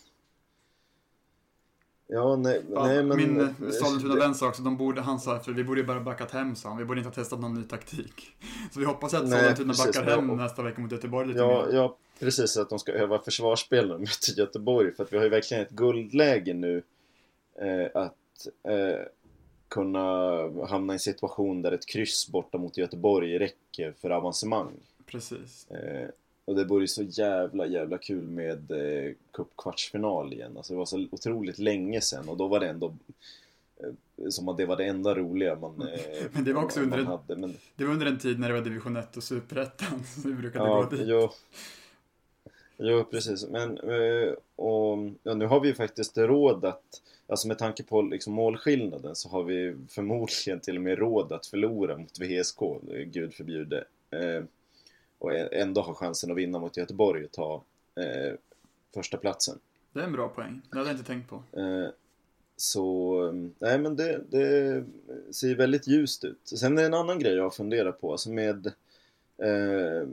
[2.09, 3.17] Ja, nej, ja, nej men...
[3.17, 6.31] Min eh, Sollentuna-vän sa också, de borde, han sa för vi borde ju bara backat
[6.31, 6.77] hem sa han.
[6.77, 8.35] Vi borde inte ha testat någon ny taktik.
[8.73, 11.75] Så vi hoppas att Sollentuna backar hem nästa vecka mot Göteborg lite ja, mer.
[11.75, 12.57] Ja, precis.
[12.57, 14.91] Att de ska öva försvarsspel när möter Göteborg.
[14.91, 16.83] För att vi har ju verkligen ett guldläge nu.
[17.55, 19.05] Eh, att eh,
[19.67, 20.05] kunna
[20.65, 24.73] hamna i en situation där ett kryss borta mot Göteborg räcker för avancemang.
[25.05, 25.71] Precis.
[25.71, 26.09] Eh,
[26.45, 30.57] och det vore så jävla jävla kul med eh, cupkvartsfinal igen.
[30.57, 32.95] Alltså det var så otroligt länge sedan och då var det ändå
[33.77, 35.99] eh, som att det var det enda roliga man, eh,
[36.31, 37.35] men det var också under, en, hade.
[37.35, 37.53] Men...
[37.75, 40.65] Det var under en tid när det var division 1 och superettan så vi brukade
[40.65, 41.01] ja, gå dit.
[41.05, 41.29] Jo,
[42.77, 43.47] jo precis.
[43.47, 48.01] Men eh, och, ja, nu har vi ju faktiskt råd att Alltså med tanke på
[48.01, 52.59] liksom målskillnaden så har vi förmodligen till och med råd att förlora mot VSK,
[53.05, 53.85] gud förbjude.
[54.11, 54.43] Eh,
[55.19, 57.63] och ändå ha chansen att vinna mot Göteborg och ta
[57.95, 58.33] eh,
[58.93, 59.59] första platsen.
[59.93, 60.61] Det är en bra poäng.
[60.71, 61.35] Det hade jag inte tänkt på.
[61.35, 61.89] Eh,
[62.57, 64.83] så, nej men det, det,
[65.31, 66.39] ser väldigt ljust ut.
[66.43, 68.71] Sen är det en annan grej jag har funderat på, alltså med
[69.37, 70.07] eh,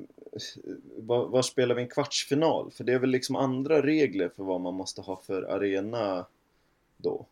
[0.97, 2.71] var, var, spelar vi en kvartsfinal?
[2.71, 6.27] För det är väl liksom andra regler för vad man måste ha för arena
[6.97, 7.27] då?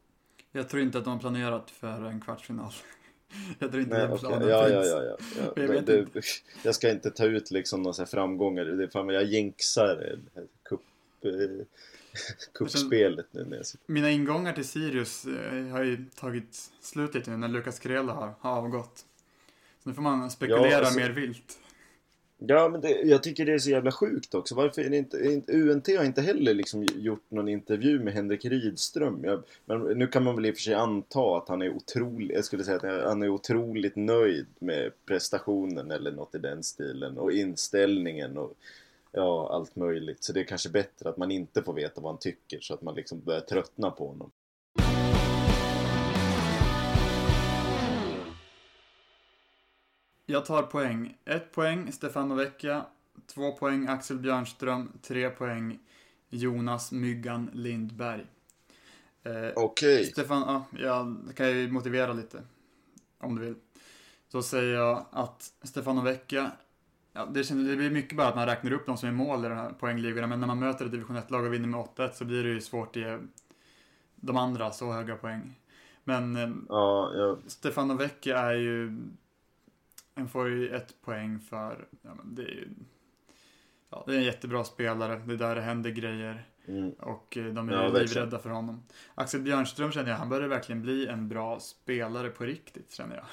[0.53, 2.73] Jag tror inte att de har planerat för en kvartsfinal.
[3.59, 4.51] Jag tror inte Nej, den planen okay.
[4.51, 4.93] ja, finns.
[4.93, 5.53] Ja, ja, ja.
[5.57, 5.75] ja.
[5.75, 6.07] Jag, det,
[6.65, 8.65] jag, ska inte ta ut liksom några framgångar.
[8.65, 10.19] Det är fan jag jinxar
[10.65, 10.81] cup,
[11.25, 11.67] eh,
[12.55, 17.37] kuppspelet nu när jag Mina ingångar till Sirius eh, har ju tagit slut lite nu
[17.37, 19.05] när Lukas Krela har, har avgått.
[19.83, 21.59] Så nu får man spekulera ja, alltså, mer vilt.
[22.47, 24.55] Ja, men det, jag tycker det är så jävla sjukt också.
[24.55, 28.45] Varför är det inte, inte UNT har inte heller liksom gjort någon intervju med Henrik
[28.45, 29.25] Rydström.
[29.25, 32.37] Jag, men nu kan man väl i och för sig anta att han är otroligt,
[32.37, 37.19] jag skulle säga att han är otroligt nöjd med prestationen eller något i den stilen
[37.19, 38.55] och inställningen och
[39.13, 40.25] ja, allt möjligt.
[40.25, 42.83] Så det är kanske bättre att man inte får veta vad han tycker så att
[42.83, 44.31] man liksom börjar tröttna på honom.
[50.27, 51.19] Jag tar poäng.
[51.25, 52.87] Ett poäng Stefano Vecchia.
[53.27, 54.93] Två poäng Axel Björnström.
[55.03, 55.79] Tre poäng
[56.29, 58.27] Jonas Myggan Lindberg.
[59.23, 59.95] Eh, Okej.
[59.95, 60.05] Okay.
[60.05, 62.43] Stefan, ja, jag kan ju motivera lite.
[63.19, 63.55] Om du vill.
[64.29, 66.53] Så säger jag att Stefano Vecchia
[67.13, 69.49] Ja, det, det blir mycket bara att man räknar upp de som är mål i
[69.49, 72.25] de här poängligorna, men när man möter ett division 1-lag och vinner med 8-1 så
[72.25, 73.19] blir det ju svårt att ge
[74.17, 75.61] de andra så höga poäng.
[76.05, 77.39] Men eh, ja, ja.
[77.47, 78.99] Stefano Vecchia är ju
[80.15, 82.69] en får ju ett poäng för, ja, men det är ju,
[83.91, 86.45] ja, det är en jättebra spelare, det är där det händer grejer.
[86.69, 86.91] Mm.
[86.91, 88.83] Och eh, de är ja, livrädda för honom.
[89.15, 93.25] Axel Björnström känner jag, han börjar verkligen bli en bra spelare på riktigt känner jag.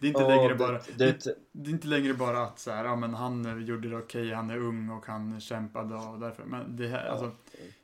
[0.00, 2.58] Det är inte, oh, längre, det, bara, det, det, det, är inte längre bara att
[2.58, 5.94] så här, ja men han gjorde det okej, okay, han är ung och han kämpade
[5.94, 6.44] och därför.
[6.44, 7.10] Men det här, ja.
[7.10, 7.30] alltså,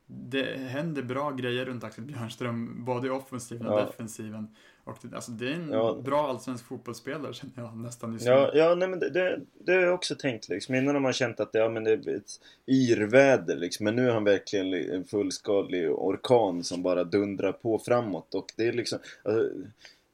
[0.07, 3.87] det händer bra grejer runt Axel Björnström, både i offensiven och ja.
[3.87, 4.55] defensiven.
[4.85, 5.99] Och det, alltså, det är en ja.
[6.05, 8.31] bra allsvensk fotbollsspelare känner jag nästan just nu.
[8.31, 10.75] Ja, ja nej, men det, det, det har jag också tänkt liksom.
[10.75, 13.85] Innan har man känt att det, ja, men det är ett yrväder liksom.
[13.85, 18.35] Men nu är han verkligen en fullskalig orkan som bara dundrar på framåt.
[18.35, 18.99] Och det är liksom...
[19.23, 19.51] Alltså,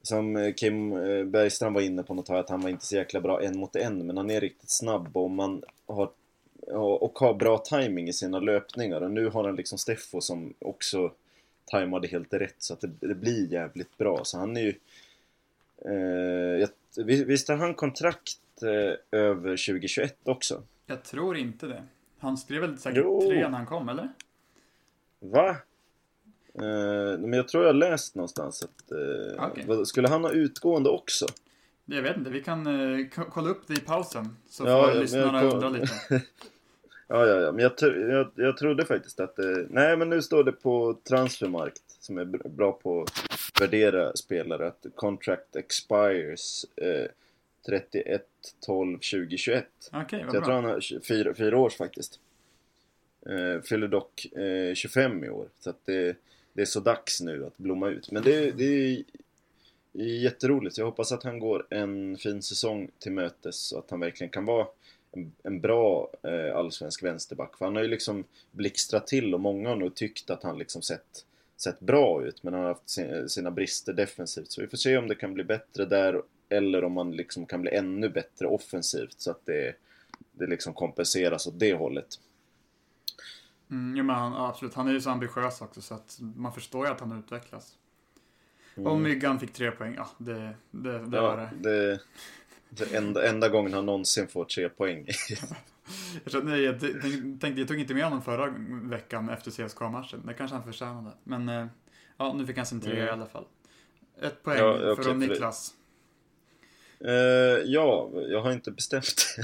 [0.03, 3.21] som Kim eh, Bergstrand var inne på något tag, att han var inte så jäkla
[3.21, 4.07] bra en mot en.
[4.07, 6.09] Men han är riktigt snabb och man har
[6.73, 9.01] och har bra timing i sina löpningar.
[9.01, 11.11] Och nu har han liksom Steffo som också
[11.65, 14.23] tajmade helt rätt så att det, det blir jävligt bra.
[14.23, 14.75] Så han är ju...
[15.85, 16.69] Eh, jag,
[17.05, 20.63] visst har han kontrakt eh, över 2021 också?
[20.85, 21.83] Jag tror inte det.
[22.19, 23.21] Han skrev väl säkert jo.
[23.29, 24.09] tre när han kom, eller?
[25.19, 25.49] Va?
[26.53, 28.91] Eh, men jag tror jag läst någonstans att...
[28.91, 29.85] Eh, okay.
[29.85, 31.25] Skulle han ha utgående också?
[31.85, 34.37] Jag vet inte, vi kan eh, kolla upp det i pausen.
[34.49, 35.87] Så får ja, lyssnarna undra lite.
[37.11, 37.73] ja, ja, ja, men jag,
[38.09, 39.67] jag, jag trodde faktiskt att det...
[39.69, 44.85] Nej, men nu står det på Transfermarkt, som är bra på att värdera spelare, att
[44.95, 47.07] contract expires eh,
[47.65, 48.25] 31
[48.65, 49.65] 12 2021.
[49.91, 52.19] Okej, okay, vad Så jag tror han har fyra, fyra års faktiskt.
[53.25, 56.17] Eh, fyller dock eh, 25 i år, så att det,
[56.53, 58.11] det är så dags nu att blomma ut.
[58.11, 59.03] Men det, det är
[60.03, 60.77] jätteroligt.
[60.77, 64.45] Jag hoppas att han går en fin säsong till mötes så att han verkligen kan
[64.45, 64.67] vara
[65.11, 67.57] en, en bra eh, allsvensk vänsterback.
[67.57, 70.81] För han har ju liksom blixtrat till och många har nog tyckt att han liksom
[70.81, 71.25] sett,
[71.57, 72.43] sett bra ut.
[72.43, 74.51] Men han har haft sin, sina brister defensivt.
[74.51, 76.21] Så vi får se om det kan bli bättre där
[76.51, 79.75] eller om man liksom kan bli ännu bättre offensivt så att det,
[80.31, 82.19] det liksom kompenseras åt det hållet.
[83.69, 86.85] Mm, ja, men han, absolut, han är ju så ambitiös också så att man förstår
[86.85, 87.77] ju att han utvecklas.
[88.75, 88.91] Mm.
[88.91, 91.69] Och Myggan fick tre poäng, ja det, det, det ja, var det.
[91.69, 91.99] det,
[92.73, 95.07] det enda, enda gången han någonsin får tre poäng.
[96.23, 98.53] jag, kände, jag tänkte, jag tog inte med honom förra
[98.83, 100.23] veckan efter CSKA-matchen.
[100.25, 101.11] Det kanske han förtjänade.
[101.23, 101.65] Men eh,
[102.17, 103.05] ja, nu fick han sin tre mm.
[103.05, 103.45] i alla fall.
[104.21, 105.73] Ett poäng ja, okay, för Niklas.
[107.05, 107.11] Uh,
[107.65, 109.37] ja, jag har inte bestämt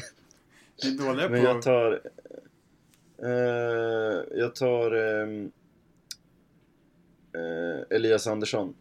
[0.83, 1.47] Ni är dåliga Men på...
[1.47, 2.01] jag tar...
[3.23, 4.95] Uh, jag tar...
[4.95, 5.51] Um,
[7.35, 8.75] uh, Elias Andersson.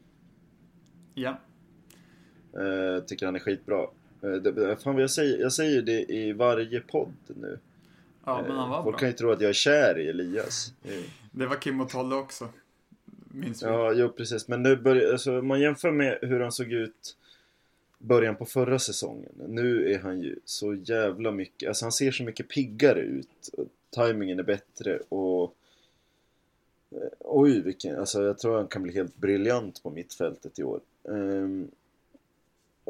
[1.15, 1.41] Ja.
[3.07, 3.87] Tycker han är skitbra.
[4.31, 7.59] Det, fan, jag, säger, jag säger det i varje podd nu.
[8.25, 8.99] Ja, men han var Folk bra.
[8.99, 10.73] kan ju tro att jag är kär i Elias.
[11.33, 12.49] Det var Kim och Tolle också.
[13.29, 13.67] Minns vi.
[13.67, 14.49] Ja, jo precis.
[14.49, 17.17] Men nu börjar, alltså, man jämför med hur han såg ut
[17.99, 19.33] början på förra säsongen.
[19.49, 23.51] Nu är han ju så jävla mycket, alltså han ser så mycket piggare ut.
[23.95, 25.55] Timingen är bättre och
[26.91, 30.81] eh, Oj vilken, alltså jag tror han kan bli helt briljant på mittfältet i år.
[31.03, 31.71] Um,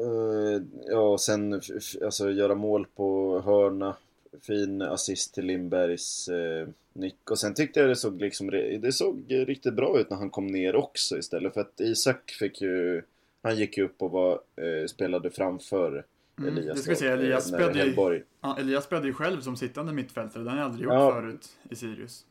[0.01, 1.61] uh, ja, och sen
[2.03, 3.95] alltså göra mål på hörna.
[4.41, 7.31] Fin assist till Lindbergs uh, nick.
[7.31, 8.49] Och sen tyckte jag det såg liksom,
[8.81, 11.53] det såg riktigt bra ut när han kom ner också istället.
[11.53, 13.01] För att Isak fick ju
[13.47, 16.05] han gick ju upp och var, eh, spelade framför
[16.39, 16.77] mm, Elias.
[16.77, 20.43] Det ska säga, Elias, eh, spelade ju, ja, Elias spelade ju själv som sittande mittfältare.
[20.43, 21.13] Det har han aldrig gjort ja.
[21.13, 22.25] förut i Sirius.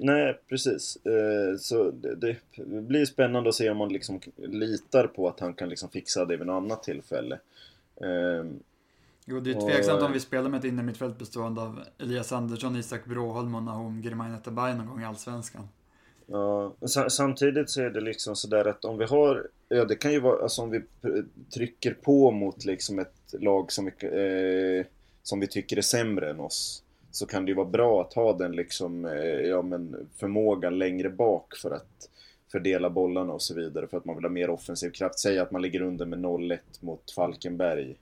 [0.00, 0.98] Nej, precis.
[1.06, 5.68] Eh, så det, blir spännande att se om man liksom litar på att han kan
[5.68, 7.38] liksom fixa det vid något annat tillfälle.
[7.96, 8.50] Eh,
[9.24, 12.76] jo, det är tveksamt och, om vi spelar med ett innermittfält bestående av Elias Andersson,
[12.76, 15.68] Isak Bråholm och Nahom Girmay Netabay någon gång i Allsvenskan.
[16.26, 16.74] Ja,
[17.08, 20.42] samtidigt så är det liksom sådär att om vi har, ja det kan ju vara,
[20.42, 20.82] alltså om vi
[21.54, 24.86] trycker på mot liksom ett lag som vi, eh,
[25.22, 26.82] som vi tycker är sämre än oss.
[27.10, 31.10] Så kan det ju vara bra att ha den liksom, eh, ja men förmågan längre
[31.10, 32.10] bak för att
[32.52, 35.18] fördela bollarna och så vidare för att man vill ha mer offensiv kraft.
[35.18, 37.96] Säg att man ligger under med 0-1 mot Falkenberg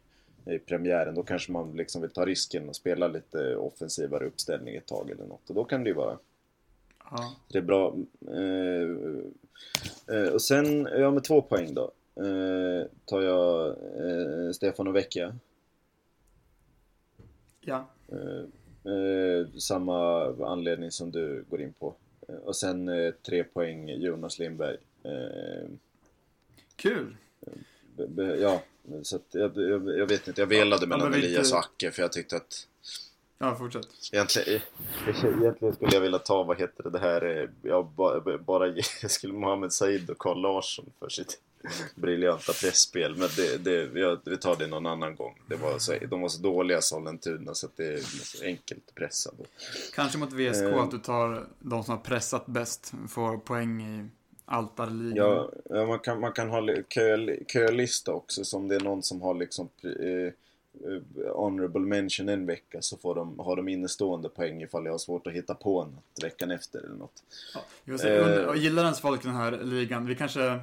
[0.45, 1.15] i premiären.
[1.15, 5.27] Då kanske man liksom vill ta risken och spela lite offensivare uppställning ett tag eller
[5.27, 5.49] något.
[5.49, 6.19] Och då kan det ju vara
[7.11, 7.35] Ja.
[7.49, 7.97] Det är bra.
[8.31, 8.89] Eh,
[10.17, 11.93] eh, och sen, ja med två poäng då.
[12.15, 15.37] Eh, tar jag eh, Stefan och Vecchia.
[17.61, 17.87] Ja.
[18.87, 21.95] Eh, eh, samma anledning som du går in på.
[22.45, 22.91] och sen
[23.27, 24.77] tre poäng Jonas Lindberg.
[26.77, 27.17] Kul!
[28.41, 28.63] ja,
[29.03, 30.41] så att jag, jag, jag, vet inte.
[30.41, 32.67] Jag velade mellan Elias och Acke för jag tyckte att
[33.39, 33.89] Ja, fortsätt.
[34.13, 34.61] Egentligen,
[35.41, 38.75] egentligen skulle jag vilja ta, vad heter det, det här, eh, jag bara, bara
[39.09, 41.41] skulle Mohamed Said och Carl Larsson för sitt
[41.95, 45.41] briljanta pressspel men det, det, jag, vi tar det någon annan gång.
[45.47, 49.45] Det var så, de var så dåliga Sollentuna så att det är så enkelt pressade.
[49.95, 54.09] Kanske mot VSK eh, att du tar de som har pressat bäst, får poäng i
[54.45, 55.17] altarligan.
[55.17, 59.23] Ja, ja man, kan, man kan ha kö, kölista också som det är någon som
[59.23, 60.33] har liksom eh,
[60.85, 64.99] Eh, honorable mention en vecka så får de, har de innestående poäng ifall jag har
[64.99, 67.23] svårt att hitta på något veckan efter eller något.
[67.55, 70.07] Ja, jag säga, eh, gillar ens folk den här ligan?
[70.07, 70.61] Vi kanske...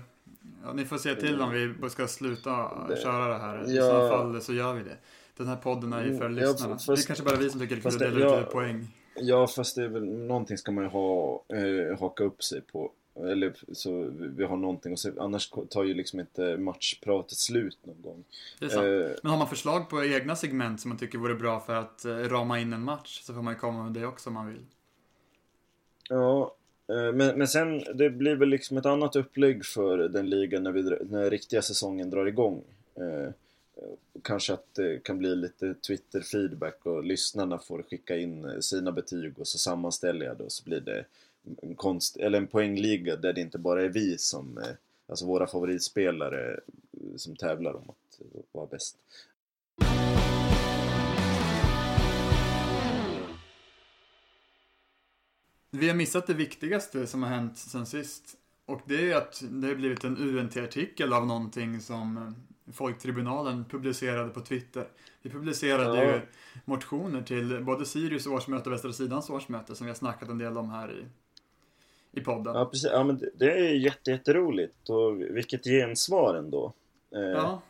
[0.64, 3.72] Ja, ni får se till om vi ska sluta det, köra det här.
[3.72, 4.98] I ja, så fall så gör vi det.
[5.38, 6.74] Den här podden är ju för ja, lyssnarna.
[6.74, 8.88] Fast, det är kanske bara vi som tycker det är kul att dela ut poäng.
[9.16, 12.92] Ja, fast det är väl någonting ska man ju ha, eh, haka upp sig på.
[13.16, 18.02] eller så vi har någonting och se, annars tar ju liksom inte matchpratet slut någon
[18.02, 18.24] gång.
[18.60, 18.86] Det är sant.
[18.86, 22.06] Eh, Men har man förslag på egna segment som man tycker vore bra för att
[22.06, 24.48] eh, rama in en match så får man ju komma med det också om man
[24.48, 24.66] vill.
[26.10, 26.56] Ja,
[26.94, 30.72] Eh, men, men sen det blir väl liksom ett annat upplägg för den ligan när,
[30.72, 32.64] vi, när riktiga säsongen drar igång.
[32.96, 33.32] Eh,
[34.22, 39.40] kanske att det kan bli lite Twitter-feedback och lyssnarna får skicka in eh, sina betyg
[39.40, 41.06] och så sammanställer jag det och så blir det
[41.62, 44.74] en, konst, eller en poängliga där det inte bara är vi som, eh,
[45.08, 46.60] alltså våra favoritspelare
[47.16, 48.98] som tävlar om att vara bäst.
[55.76, 58.24] Vi har missat det viktigaste som har hänt sen sist.
[58.66, 64.30] Och det är att det har blivit en UNT-artikel av någonting som eh, Folktribunalen publicerade
[64.30, 64.88] på Twitter.
[65.22, 66.14] Vi publicerade ja.
[66.14, 66.22] ju
[66.66, 70.58] motioner till både Sirius årsmöte och Västra Sidans årsmöte som vi har snackat en del
[70.58, 71.06] om här i,
[72.20, 72.56] i podden.
[72.56, 72.92] Ja, precis.
[72.92, 76.74] Ja, men det är jätte, jätteroligt och vilket gensvar ändå.
[77.16, 77.22] Eh.
[77.22, 77.62] Ja,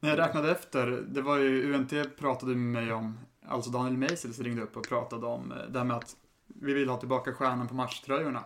[0.00, 4.40] när jag räknade efter, det var ju UNT pratade med mig om, alltså Daniel Meisels
[4.40, 6.16] ringde upp och pratade om eh, det här med att
[6.54, 8.44] vi vill ha tillbaka stjärnan på matchtröjorna.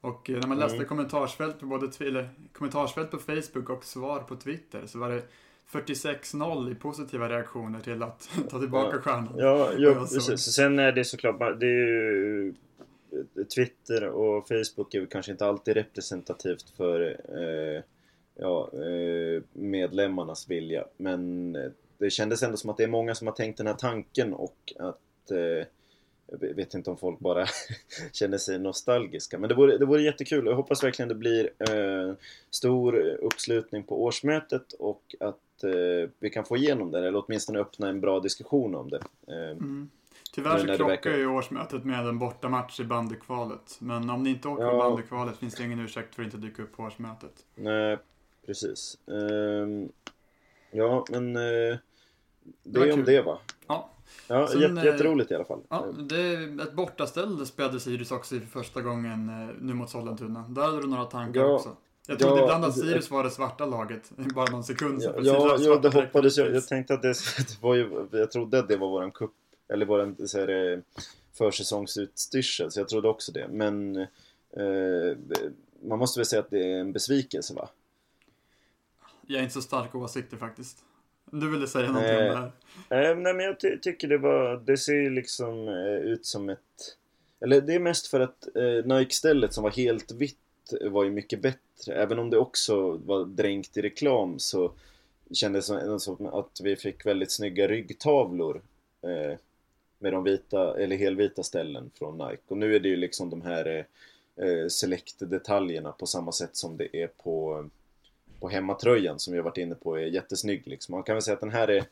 [0.00, 0.88] Och eh, när man läste mm.
[0.88, 5.22] kommentarsfält på både eller, kommentarsfält på Facebook och svar på Twitter så var det
[5.72, 9.02] 46-0 i positiva reaktioner till att ta tillbaka ja.
[9.02, 9.34] stjärnan.
[9.36, 10.40] Ja, jo, precis.
[10.40, 12.54] Sen är det såklart, det är ju
[13.54, 17.82] Twitter och Facebook är kanske inte alltid representativt för eh,
[18.34, 20.84] ja, eh, medlemmarnas vilja.
[20.96, 21.52] Men
[21.98, 24.72] det kändes ändå som att det är många som har tänkt den här tanken och
[24.78, 25.66] att eh,
[26.40, 27.46] jag vet inte om folk bara
[28.12, 29.38] känner sig nostalgiska.
[29.38, 32.14] Men det vore, det vore jättekul jag hoppas verkligen det blir eh,
[32.50, 37.88] stor uppslutning på årsmötet och att eh, vi kan få igenom det eller åtminstone öppna
[37.88, 39.00] en bra diskussion om det.
[39.28, 39.90] Eh, mm.
[40.32, 41.16] Tyvärr så krockar verkar...
[41.16, 43.76] ju årsmötet med en bortamatch i bandykvalet.
[43.78, 44.70] Men om ni inte åker ja.
[44.70, 47.32] på bandykvalet finns det ingen ursäkt för att inte dyka upp på årsmötet.
[47.54, 47.98] Nej,
[48.46, 48.98] precis.
[49.06, 49.88] Ehm,
[50.70, 51.78] ja, men eh, det,
[52.62, 53.38] det är om det va?
[53.66, 53.90] Ja.
[54.28, 55.60] Ja, Sen, jätte, jätteroligt i alla fall.
[55.68, 60.44] Ja, det är ett bortaställ spelade Sirius också i första gången eh, nu mot Sollentuna.
[60.48, 61.76] Där hade du några tankar ja, också.
[62.06, 65.56] Jag trodde ja, ibland att Sirius var det svarta laget, bara någon sekund Ja, ja,
[65.60, 66.54] ja det hoppades jag.
[66.54, 69.30] Jag tänkte att det, det var ju, jag trodde att det var våran cup,
[69.68, 70.78] eller våran så här, eh,
[71.38, 73.48] försäsongsutstyrsel, så jag trodde också det.
[73.48, 75.16] Men eh,
[75.82, 77.68] man måste väl säga att det är en besvikelse va?
[79.26, 80.84] Jag är inte så stark åsikter faktiskt.
[81.32, 82.52] Du ville säga någonting eh, om det
[82.88, 83.10] här?
[83.10, 86.96] Eh, nej men jag ty tycker det var, det ser liksom eh, ut som ett...
[87.40, 90.38] Eller det är mest för att eh, Nike-stället som var helt vitt
[90.80, 91.94] var ju mycket bättre.
[91.94, 94.72] Även om det också var dränkt i reklam så
[95.32, 98.62] kändes det som att vi fick väldigt snygga ryggtavlor.
[99.02, 99.38] Eh,
[99.98, 102.42] med de vita, eller helvita ställen från Nike.
[102.48, 103.86] Och nu är det ju liksom de här
[104.36, 107.68] eh, select-detaljerna på samma sätt som det är på
[108.40, 110.92] på hemmatröjan som jag varit inne på är jättesnygg liksom.
[110.92, 111.84] Man kan väl säga att den här är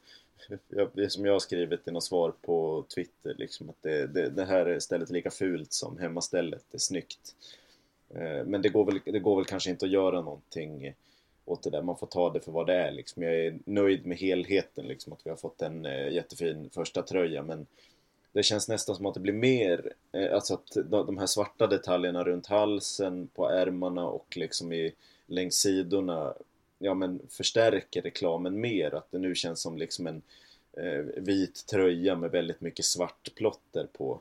[1.08, 4.78] som jag har skrivit i något svar på Twitter liksom att det, det, det här
[4.78, 7.34] stället är lika fult som hemmastället, det är snyggt.
[8.14, 10.94] Eh, men det går, väl, det går väl kanske inte att göra någonting
[11.44, 13.22] åt det där, man får ta det för vad det är liksom.
[13.22, 17.42] Jag är nöjd med helheten liksom, att vi har fått en eh, jättefin första tröja
[17.42, 17.66] men
[18.32, 22.24] det känns nästan som att det blir mer, eh, alltså att de här svarta detaljerna
[22.24, 24.92] runt halsen, på ärmarna och liksom i
[25.26, 26.34] längs sidorna
[26.78, 28.94] ja, men förstärker reklamen mer.
[28.94, 30.22] Att det nu känns som liksom en
[30.72, 34.20] eh, vit tröja med väldigt mycket svart plotter på.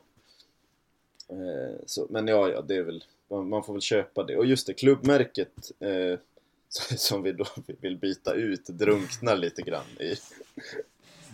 [1.28, 4.36] Eh, så, men ja, ja, det är väl, man, man, får väl köpa det.
[4.36, 6.18] Och just det, klubbmärket eh,
[6.96, 7.46] som vi då
[7.80, 10.14] vill byta ut drunknar lite grann i.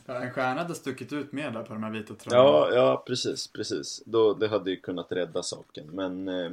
[0.06, 2.48] Ja, en stjärna hade stuckit ut mer där på de här vita tröjorna.
[2.48, 4.02] Ja, ja precis, precis.
[4.06, 5.87] Då, det hade ju kunnat rädda saken.
[5.87, 6.50] Men eh,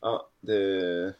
[0.00, 1.14] ja, det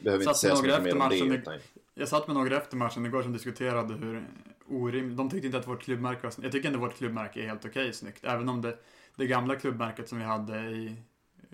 [0.00, 1.18] behöver inte säga så mycket mer om det.
[1.18, 1.58] Utan...
[1.94, 4.26] Jag satt med några efter matchen igår som diskuterade hur
[4.68, 7.64] orimligt, de tyckte inte att vårt klubbmärke var Jag tycker ändå vårt klubbmärke är helt
[7.64, 8.24] okej okay, snyggt.
[8.24, 8.78] Även om det,
[9.16, 10.96] det gamla klubbmärket som vi hade i,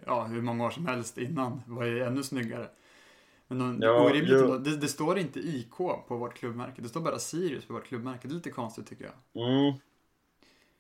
[0.07, 2.69] ja, hur många år som helst innan var ju ännu snyggare.
[3.49, 6.83] Men de, ja, orimligt det, det, står inte IK på vårt klubbmärke.
[6.83, 8.29] Det står bara Sirius på vårt klubbmärke.
[8.29, 9.47] Det är lite konstigt tycker jag.
[9.47, 9.79] Mm.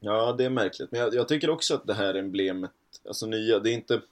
[0.00, 0.92] Ja, det är märkligt.
[0.92, 2.70] Men jag, jag tycker också att det här emblemet,
[3.08, 4.02] alltså nya, det är inte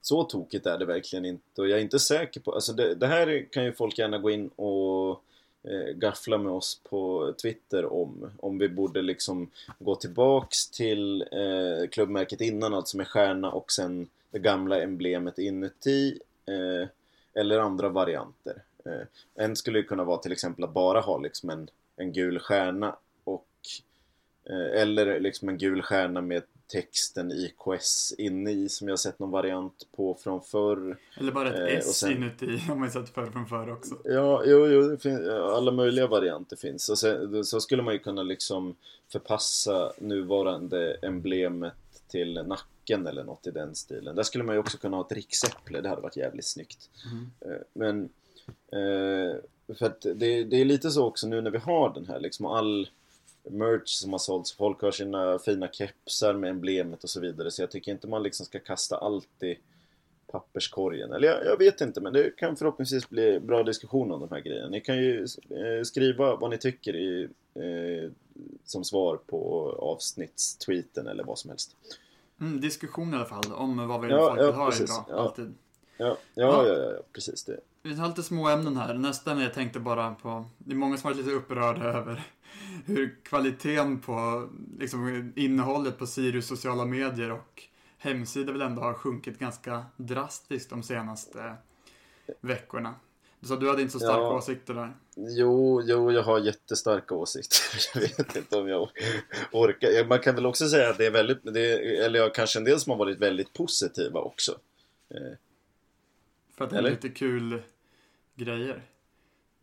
[0.00, 3.06] så tokigt är det verkligen inte och jag är inte säker på, alltså det, det
[3.06, 5.10] här kan ju folk gärna gå in och
[5.62, 8.30] eh, gaffla med oss på Twitter om.
[8.38, 14.08] Om vi borde liksom gå tillbaks till eh, klubbmärket innan, alltså med stjärna och sen
[14.30, 16.18] det gamla emblemet inuti.
[16.46, 16.88] Eh,
[17.34, 18.62] eller andra varianter.
[18.84, 22.38] Eh, en skulle ju kunna vara till exempel att bara ha liksom en, en gul
[22.38, 23.46] stjärna och
[24.44, 26.42] eh, eller liksom en gul stjärna med
[26.72, 30.96] texten IKS inne i som jag sett någon variant på från förr.
[31.16, 33.94] Eller bara ett Eh, S sen- inuti har man sett förr från förr också.
[34.04, 36.88] Ja, jo, jo, finns, alla möjliga varianter finns.
[36.88, 38.76] Och sen, så skulle man ju kunna liksom
[39.12, 41.74] förpassa nuvarande emblemet
[42.08, 44.16] till nacken eller något i den stilen.
[44.16, 46.90] Där skulle man ju också kunna ha ett riksäpple, det hade varit jävligt snyggt.
[47.12, 47.30] Mm.
[47.40, 48.02] Eh, Men
[48.72, 49.36] eh,
[49.78, 52.46] för att det, det är lite så också nu när vi har den här liksom
[52.46, 52.88] all
[53.44, 54.52] merch som har sålts.
[54.52, 57.50] Folk har sina fina kepsar med emblemet och så vidare.
[57.50, 59.58] Så jag tycker inte man liksom ska kasta allt i
[60.32, 61.12] papperskorgen.
[61.12, 64.40] Eller jag, jag vet inte, men det kan förhoppningsvis bli bra diskussion om de här
[64.40, 64.68] grejerna.
[64.68, 68.10] Ni kan ju eh, skriva vad ni tycker i, eh,
[68.64, 71.76] som svar på avsnittstweeten eller vad som helst.
[72.40, 74.86] Mm, diskussion i alla fall om vad vi Ja, folk ja, vill ha är precis.
[74.86, 75.06] bra.
[75.08, 75.14] Ja.
[75.14, 75.54] Alltid.
[75.96, 76.82] Ja, ja, Ja.
[76.82, 77.60] ja, precis det.
[77.82, 78.94] Vi har lite små ämnen här.
[78.94, 82.26] Nästa jag tänkte bara på, det är många som varit lite upprörda över
[82.86, 87.62] hur kvaliteten på liksom, innehållet på Sirius sociala medier och
[87.98, 91.54] hemsida väl ändå har sjunkit ganska drastiskt de senaste
[92.40, 92.94] veckorna.
[93.40, 94.36] Du sa du hade inte så starka Ja.
[94.36, 94.94] åsikter där.
[95.16, 97.58] Jo, jo, jag har jättestarka åsikter.
[97.94, 98.88] Jag vet inte om jag
[99.52, 100.04] orkar.
[100.04, 102.64] Man kan väl också säga att det är väldigt, det är, eller ja, kanske en
[102.64, 104.58] del som har varit väldigt positiva också.
[105.10, 105.36] Eh,
[106.56, 106.90] För att det är Eller?
[106.90, 107.62] lite kul
[108.34, 108.82] grejer.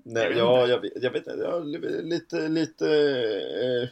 [0.10, 1.40] Nej, Jag ja, jag, vet- jag vet inte.
[1.44, 2.88] Ja, lite, lite
[3.84, 3.90] eh,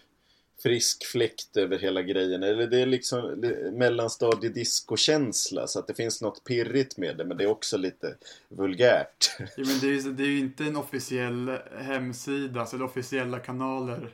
[0.64, 2.44] frisk fläkt över hela grejen.
[2.44, 7.26] Eller det är liksom li- mellanstadie discokänsla så att det finns något pirrigt med det
[7.26, 8.16] men det är också lite
[8.50, 9.36] vulgärt.
[9.40, 14.14] Ja, men det, är, det är ju inte en officiell hemsida, alltså eller officiella kanaler.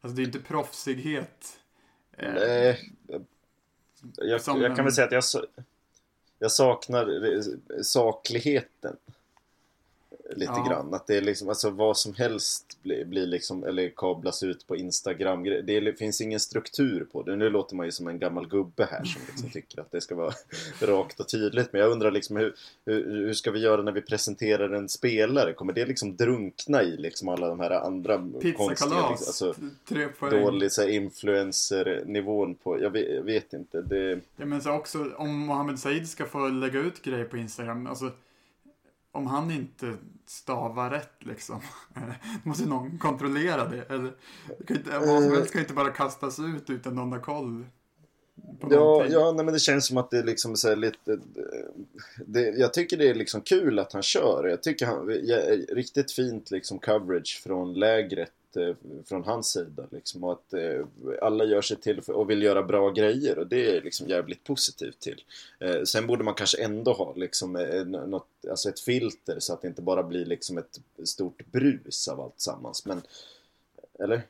[0.00, 1.58] Alltså det är ju inte proffsighet.
[2.18, 2.90] Eh, Nej,
[4.16, 5.44] jag, jag kan väl säga att jag,
[6.38, 7.42] jag saknar eh,
[7.82, 8.96] sakligheten.
[10.30, 10.66] Lite Ja.
[10.68, 10.94] grann.
[10.94, 14.76] Att det är liksom, alltså vad som helst blir, blir liksom, eller kablas ut på
[14.76, 15.42] Instagram.
[15.44, 17.36] Det är, finns ingen struktur på det.
[17.36, 20.14] Nu låter man ju som en gammal gubbe här som liksom tycker att det ska
[20.14, 20.32] vara
[20.80, 21.72] rakt och tydligt.
[21.72, 22.54] Men jag undrar liksom hur,
[22.84, 25.52] hur, hur ska vi göra när vi presenterar en spelare?
[25.52, 29.54] Kommer det liksom drunkna i liksom alla de här andra konstiga, Pizzakalas, liksom, alltså,
[29.88, 30.30] tre poäng.
[30.44, 33.82] dålig så här, influencer-nivån på, jag vet, jag vet inte.
[33.82, 37.86] Det, Ja, men så också om Mohammed Said ska få lägga ut grejer på Instagram,
[37.86, 38.10] alltså
[39.16, 39.94] om han inte
[40.26, 41.60] stavar rätt liksom,
[42.42, 43.82] måste ju någon kontrollera det.
[43.82, 44.12] Eller,
[44.66, 47.64] kan inte, vad som helst kan inte bara kastas ut utan någon har koll.
[48.60, 49.12] Ja, någonting.
[49.12, 51.18] ja nej, men det känns som att det är liksom så lite...
[52.26, 54.46] Det, jag tycker det är liksom kul att han kör.
[54.48, 55.20] Jag tycker han...
[55.22, 55.36] Ja,
[55.68, 58.32] riktigt fint liksom coverage från lägret
[59.04, 59.86] från hans sida.
[59.90, 60.86] Liksom, och att eh,
[61.22, 65.00] alla gör sig till och vill göra bra grejer och det är liksom jävligt positivt
[65.00, 65.24] till.
[65.58, 69.62] Eh, sen borde man kanske ändå ha liksom eh, något, alltså ett filter så att
[69.62, 72.86] det inte bara blir liksom ett stort brus av allt sammans.
[72.86, 73.02] Men,
[73.98, 74.22] eller?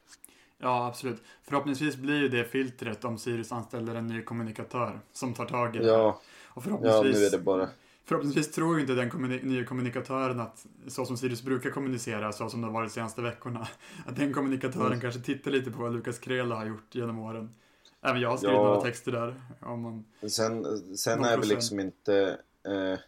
[0.59, 1.23] Ja, absolut.
[1.45, 5.79] Förhoppningsvis blir ju det filtret om Sirius anställer en ny kommunikatör som tar tag i
[5.79, 5.87] det.
[5.87, 7.69] Ja, Och ja, förhoppningsvis, nu är det bara...
[8.07, 12.61] förhoppningsvis tror inte den kommuni- nya kommunikatören att så som Sirius brukar kommunicera, så som
[12.61, 13.69] det har varit de senaste veckorna,
[14.07, 15.01] att den kommunikatören Mm.
[15.01, 17.55] kanske tittar lite på vad Lukas Krela har gjort genom åren.
[18.03, 18.65] Även jag har skrivit Ja.
[18.65, 19.35] några texter där.
[19.61, 22.99] Om man, Sen, sen är väl liksom inte eh,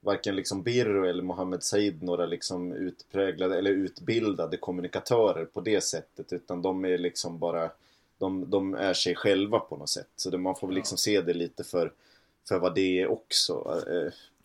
[0.00, 6.32] varken liksom Birro eller Mohammed Said några liksom utpräglade eller utbildade kommunikatörer på det sättet
[6.32, 7.70] utan de är liksom bara
[8.18, 10.08] de, de är sig själva på något sätt.
[10.16, 10.78] Så det, man får väl Ja.
[10.80, 11.92] liksom se det lite för,
[12.48, 13.82] för vad det är också.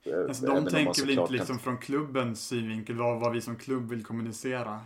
[0.04, 3.42] Eh, eh, alltså, de tänker väl inte kan- liksom från klubbens synvinkel vad, vad vi
[3.42, 4.80] som klubb vill kommunicera.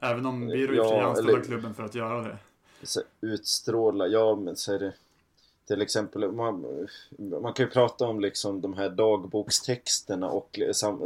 [0.00, 2.38] Även om Birro Ja, är anställd av eller- klubben för att göra det.
[3.20, 4.92] utstråla, ja men så är det
[5.66, 6.66] till exempel, man,
[7.42, 10.58] man kan ju prata om liksom de här dagbokstexterna och,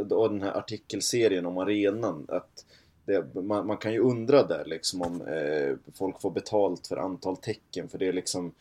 [0.09, 2.25] och den här artikelserien om arenan.
[2.29, 2.65] Att
[3.05, 7.37] det, man, man kan ju undra där liksom om eh, folk får betalt för antal
[7.37, 8.51] tecken för det är liksom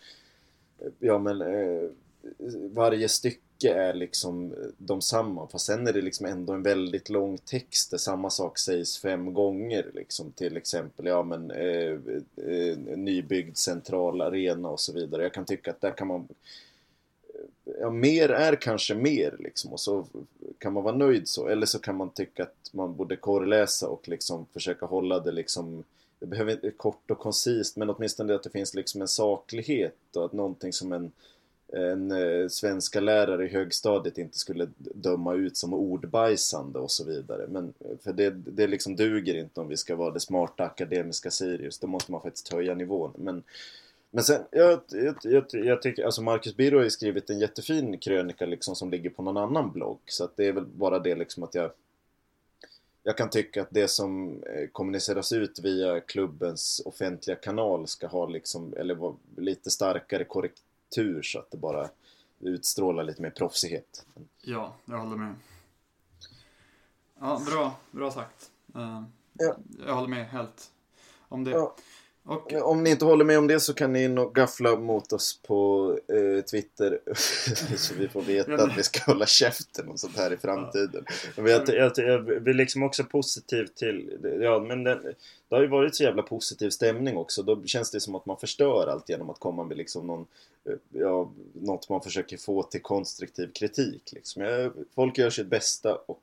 [0.99, 1.89] Ja men eh,
[2.73, 7.09] varje stycke är liksom eh, de samma fast sen är det liksom ändå en väldigt
[7.09, 11.99] lång text där samma sak sägs fem gånger liksom till exempel ja men eh,
[12.37, 15.23] eh, nybyggd central arena och så vidare.
[15.23, 19.81] Jag kan tycka att där kan man eh, Ja, mer är kanske mer liksom och
[19.81, 20.07] så
[20.59, 21.49] kan man vara nöjd så.
[21.49, 25.85] Eller så kan man tycka att man borde korrläsa och liksom försöka hålla det liksom
[26.19, 30.25] Det behöver inte kort och koncist men åtminstone att det finns liksom en saklighet och
[30.25, 31.13] att någonting som en
[31.73, 37.47] en eh, svenska lärare i högstadiet inte skulle döma ut som ordbajsande och så vidare.
[37.49, 41.31] Men eh, för det, det liksom duger inte om vi ska vara det smarta akademiska
[41.31, 41.79] Sirius.
[41.79, 43.13] Då måste man faktiskt höja nivån.
[43.17, 43.43] Men,
[44.11, 47.99] men sen, jag, jag, jag, jag tycker, alltså Marcus Birro har ju skrivit en jättefin
[47.99, 49.99] krönika liksom som ligger på någon annan blogg.
[50.07, 51.71] Så att det är väl bara det liksom att jag
[53.07, 58.27] jag kan tycka att det som eh, kommuniceras ut via klubbens offentliga kanal ska ha
[58.27, 60.63] liksom, eller vara lite starkare korrekt
[60.95, 61.89] tur så att det bara
[62.41, 64.07] utstrålar lite mer proffsighet.
[64.43, 65.35] Ja, jag håller med.
[67.21, 68.51] Ja, bra, bra sagt.
[68.77, 69.57] Uh, ja.
[69.87, 70.73] Jag håller med helt
[71.29, 71.51] om det.
[71.51, 71.77] Ja.
[72.27, 72.53] Och...
[72.53, 75.41] Om ni inte håller med om det så kan ni in och gaffla mot oss
[75.47, 77.01] på eh, Twitter
[77.77, 81.05] så vi får veta att vi ska hålla käften och sånt här i framtiden.
[81.37, 85.01] Men jag, jag, jag blir liksom också positiv till, ja men det,
[85.49, 87.43] det har ju varit så jävla positiv stämning också.
[87.43, 90.27] Då känns det som att man förstör allt genom att komma med liksom någon,
[90.65, 94.13] eh, ja, något man försöker få till konstruktiv kritik.
[94.13, 94.43] Liksom.
[94.43, 96.23] Jag, folk gör sitt bästa och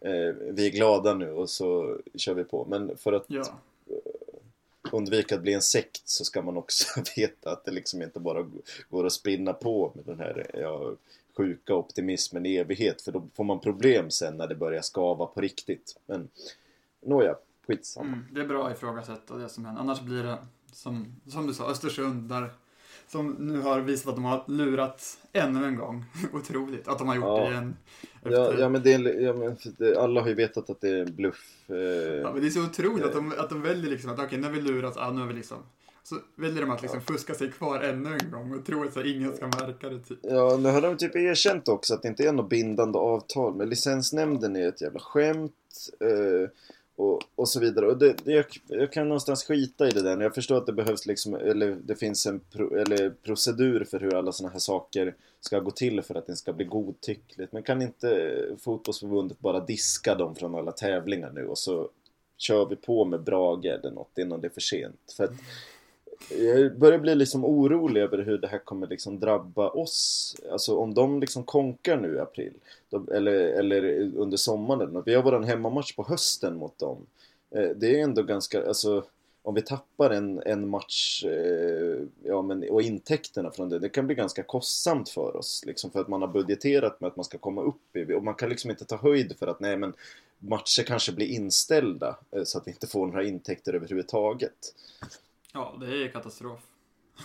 [0.00, 2.66] eh, vi är glada nu och så kör vi på.
[2.68, 3.60] Men för att ja
[4.96, 8.46] undvika att bli en sekt så ska man också veta att det liksom inte bara
[8.90, 10.94] går att spinna på med den här ja,
[11.36, 15.40] sjuka optimismen i evighet för då får man problem sen när det börjar skava på
[15.40, 15.96] riktigt.
[16.06, 16.28] Men
[17.00, 17.36] nåja,
[17.66, 18.06] skitsamma.
[18.06, 19.82] Mm, det är bra att ifrågasätta det som händer.
[19.82, 20.38] Annars blir det
[20.72, 22.50] som, som du sa, Östersund där
[23.14, 26.04] som nu har visat att de har lurat ännu en gång.
[26.32, 27.40] Otroligt att de har gjort ja.
[27.40, 27.76] det igen.
[28.14, 28.30] Efter...
[28.30, 29.56] Ja, ja, men det är, ja, men
[29.98, 31.56] alla har ju vetat att det är en bluff.
[31.68, 34.26] Eh, ja, men det är så otroligt att, de, att de väljer liksom att okej,
[34.26, 35.58] okay, nu har vi lurat, ja, nu har vi liksom
[36.02, 39.36] så väljer de att liksom fuska sig kvar ännu en gång och tro att ingen
[39.36, 40.00] ska märka det.
[40.00, 40.18] Typ.
[40.22, 43.54] Ja, nu har de typ erkänt också att det inte är något bindande avtal.
[43.54, 45.52] Men licensnämnden är ett jävla skämt.
[46.00, 46.48] Eh,
[46.96, 47.86] och, och så vidare.
[47.86, 50.20] Och det, det, jag, jag, kan någonstans skita i det där.
[50.20, 54.14] Jag förstår att det behövs liksom, eller det finns en pro, eller procedur för hur
[54.14, 57.52] alla sådana här saker ska gå till för att det ska bli godtyckligt.
[57.52, 61.88] Men kan inte eh, fotbollsförbundet bara diska dem från alla tävlingar nu och så
[62.36, 65.14] kör vi på med Brage eller något innan det är för sent.
[65.16, 65.32] För att
[66.30, 70.36] jag börjar bli liksom orolig över hur det här kommer liksom drabba oss.
[70.50, 72.52] Alltså om de liksom konkar nu i april.
[72.90, 75.02] Då, eller, eller under sommaren.
[75.06, 77.06] Vi har våran hemmamatch på hösten mot dem.
[77.50, 79.04] Eh, det är ändå ganska, alltså
[79.42, 84.06] om vi tappar en, en match eh, ja, men, och intäkterna från det, det kan
[84.06, 85.62] bli ganska kostsamt för oss.
[85.66, 88.34] Liksom, för att man har budgeterat med att man ska komma upp i, och man
[88.34, 89.92] kan liksom inte ta höjd för att nej men
[90.38, 94.74] matcher kanske blir inställda eh, så att vi inte får några intäkter överhuvudtaget.
[95.54, 96.60] Ja, det är katastrof.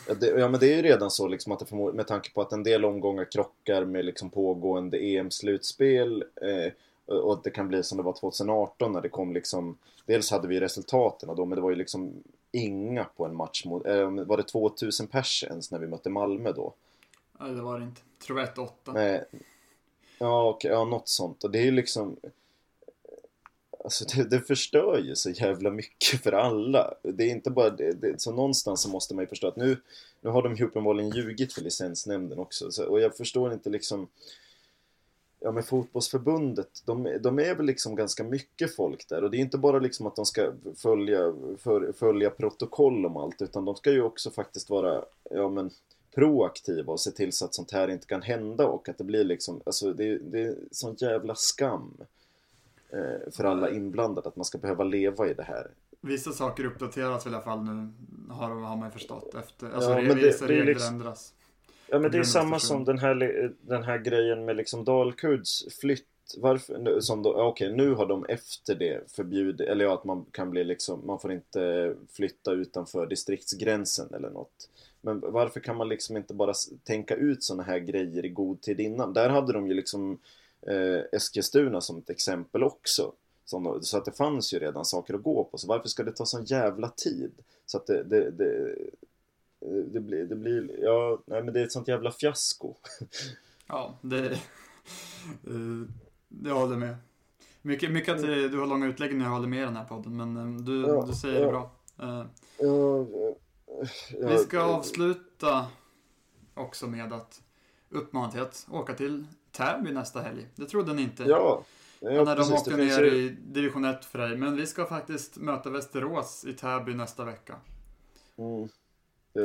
[0.07, 2.33] Ja, det, ja men det är ju redan så liksom att det förmod, med tanke
[2.33, 6.73] på att en del omgångar krockar med liksom pågående EM-slutspel eh,
[7.15, 10.59] och det kan bli som det var 2018 när det kom liksom Dels hade vi
[10.59, 14.43] resultaten då men det var ju liksom inga på en match mot, eh, var det
[14.43, 16.73] 2000 pers ens när vi mötte Malmö då?
[17.39, 19.25] Nej det var det inte, jag tror det var 1-8 Nej
[20.19, 22.17] Ja okej, okay, ja något sånt och det är ju liksom
[23.83, 26.93] Alltså det, det, förstör ju så jävla mycket för alla.
[27.03, 29.77] Det är inte bara det, det, så någonstans så måste man ju förstå att nu,
[30.21, 32.71] nu har de ju uppenbarligen ljugit för licensnämnden också.
[32.71, 34.07] Så, och jag förstår inte liksom
[35.41, 39.39] Ja men fotbollsförbundet, de, de är väl liksom ganska mycket folk där och det är
[39.39, 43.91] inte bara liksom att de ska följa, för, följa protokoll om allt utan de ska
[43.91, 45.71] ju också faktiskt vara, ja men
[46.15, 49.23] proaktiva och se till så att sånt här inte kan hända och att det blir
[49.23, 51.97] liksom, alltså det, det är sån jävla skam.
[52.93, 55.71] Eh, för alla inblandade att man ska behöva leva i det här.
[56.01, 57.91] Vissa saker uppdateras i alla fall nu
[58.29, 59.71] har, har man förstått efter.
[59.71, 61.33] Alltså ja, men det, vissa det regler liksom, ändras.
[61.87, 66.05] Ja men det är samma som den här, den här grejen med liksom Dalkurds flytt.
[66.37, 70.51] Varför, som då, okej nu har de efter det förbjudit, eller ja att man kan
[70.51, 74.69] bli liksom, man får inte flytta utanför distriktsgränsen eller något.
[75.01, 78.79] Men varför kan man liksom inte bara tänka ut sådana här grejer i god tid
[78.79, 79.13] innan?
[79.13, 80.19] Där hade de ju liksom
[80.67, 83.13] eh, Eskilstuna som ett exempel också.
[83.45, 85.57] Som, så att det fanns ju redan saker att gå på.
[85.57, 87.31] Så varför ska det ta sån jävla tid?
[87.65, 88.75] Så att det, det, det,
[89.93, 92.73] det blir, det blir, ja, nej men det är ett sånt jävla fiasko.
[93.71, 94.39] Ja, det,
[96.27, 96.95] det håller med.
[97.61, 100.37] Mycket, mycket att du har långa utläggningar jag håller med i den här podden, men
[100.37, 101.71] eh, du, ja, du säger ja, det bra.
[104.19, 105.67] Ja, vi ska avsluta
[106.53, 107.41] också med att
[107.89, 110.47] uppmana till att åka till Täby nästa helg.
[110.55, 111.23] Det trodde ni inte.
[111.23, 111.63] Ja.
[111.99, 113.15] ja när de åkte ner ju...
[113.15, 114.37] i division 1 för dig.
[114.37, 117.55] Men vi ska faktiskt möta Västerås i Täby nästa vecka.
[118.37, 118.69] Mm.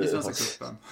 [0.02, 0.76] I Svenska cupen.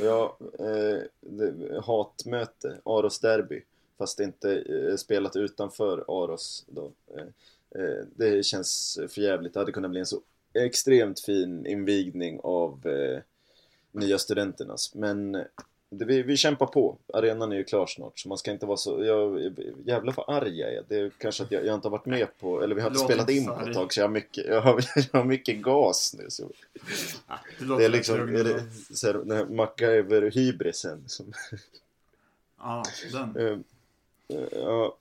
[0.00, 3.62] Ja, eh, det, hatmöte, Aros derby.
[3.98, 6.92] Fast inte eh, spelat utanför Aros då.
[7.16, 9.54] Eh, eh, det känns för jävligt.
[9.54, 10.20] Det hade kunnat bli en så
[10.52, 13.20] extremt fin invigning av eh,
[13.92, 14.94] nya studenternas.
[14.94, 15.44] Men
[15.90, 16.96] det, vi, vi kämpar på.
[17.14, 19.04] Arenan är ju klar snart så man ska inte vara så...
[19.04, 19.52] Jag,
[19.84, 20.84] jävlar vad arg jag är.
[20.88, 22.62] Det är kanske att jag, jag inte har varit med på...
[22.62, 24.84] Eller vi har inte spelat in på ett tag så jag har mycket, jag har,
[25.12, 26.26] jag har mycket gas nu.
[26.28, 26.50] Så.
[27.58, 28.36] Det, det är liksom...
[28.36, 28.62] Är det,
[28.96, 31.02] så här, den här MacGyver-hybrisen.
[31.06, 31.32] Som...
[32.58, 33.36] Ja, den.
[33.36, 33.58] Uh,
[34.52, 34.96] ja.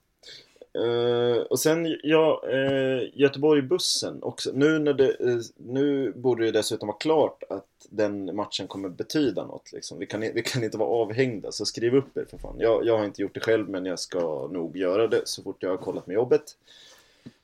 [0.78, 4.52] Eh, och sen, ja, uh, Göteborg-bussen också.
[4.54, 9.46] Nu, när det, uh, nu borde det dessutom vara klart att den matchen kommer betyda
[9.46, 9.72] något.
[9.72, 10.00] Liksom.
[10.00, 12.56] Vi, kan, vi kan inte vara avhängda, så skriv upp er för fan.
[12.60, 15.64] Jag, jag har inte gjort det själv, men jag ska nog göra det så fort
[15.64, 16.44] jag har kollat med jobbet.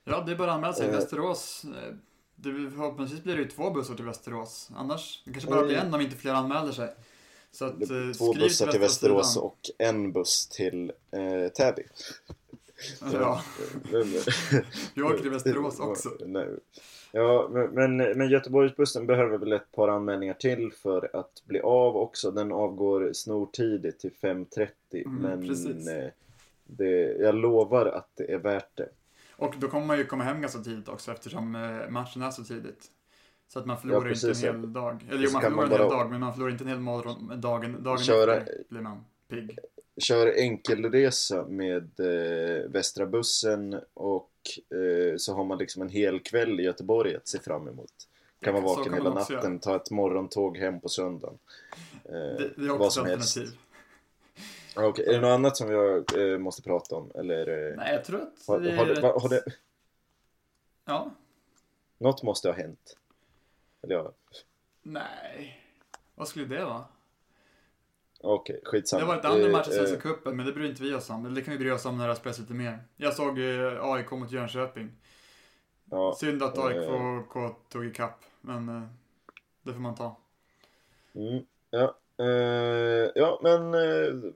[0.04, 0.92] Ja, det är bara att anmäla sig.
[0.92, 1.66] Västerås.
[2.36, 4.70] Det, förhoppningsvis blir det ju två bussar till Västerås.
[4.76, 6.90] Annars, det kanske bara blir en om inte fler anmäler sig.
[7.52, 7.80] Så att,
[8.18, 10.92] två bussar till Västerås och en buss till
[11.58, 11.84] Täby.
[13.14, 13.42] Ja.
[14.96, 16.10] Vi åker till Västerås också.
[17.12, 22.32] Ja, men, men Göteborgsbussen behöver väl ett par anmälningar till för att bli av också.
[22.32, 24.70] Den avgår snortidigt till 5.30
[25.06, 26.10] mm, men eh,
[26.64, 28.90] det, jag lovar att det är värt det.
[29.36, 32.44] Och då kommer man ju komma hem ganska tidigt också eftersom eh, matchen är så
[32.44, 32.92] tidigt.
[33.48, 35.06] Så att man förlorar ja, inte en hel dag.
[35.10, 35.76] Eller jo, man förlorar man bara...
[35.76, 37.42] en hel dag men man förlorar inte en hel morgon.
[37.42, 38.36] Dagen, dagen Köra...
[38.36, 39.58] efter blir man pigg
[39.98, 44.32] kör enkelresa med eh, Västra bussen och
[44.70, 47.94] eh, så har man liksom en hel kväll i Göteborg att se fram emot.
[48.42, 49.60] Kan vara vaken hela natten, göra.
[49.60, 51.38] ta ett morgontåg hem på söndagen.
[52.06, 53.44] Eh, det, det, är också vad som alternativ.
[53.44, 53.58] Helst.
[54.76, 55.06] Okay.
[55.06, 57.12] Är det något annat som vi eh, måste prata om?
[57.16, 59.44] Eller, eh, Nej, jag tror att har, det har, det, har det...
[60.86, 61.12] Ja.
[61.98, 62.98] Något måste ha hänt.
[63.82, 64.12] Eller ja.
[64.82, 65.64] Nej.
[66.16, 66.86] Vad skulle det vara?
[68.26, 69.00] Okej, okay, skitsamma.
[69.00, 71.10] Det har varit andra matcher i Svenska eh, cupen, men det bryr inte vi oss
[71.10, 71.34] om.
[71.34, 72.80] Det kan vi bry oss om när det spelas lite mer.
[72.98, 74.92] Jag såg eh, AIK mot Jönköping.
[75.92, 76.78] Ja, Synd att AIK
[77.36, 78.84] eh, tog ikapp, men eh,
[79.64, 80.18] det får man ta.
[81.16, 84.32] Mm, ja, eh, ja, men eh,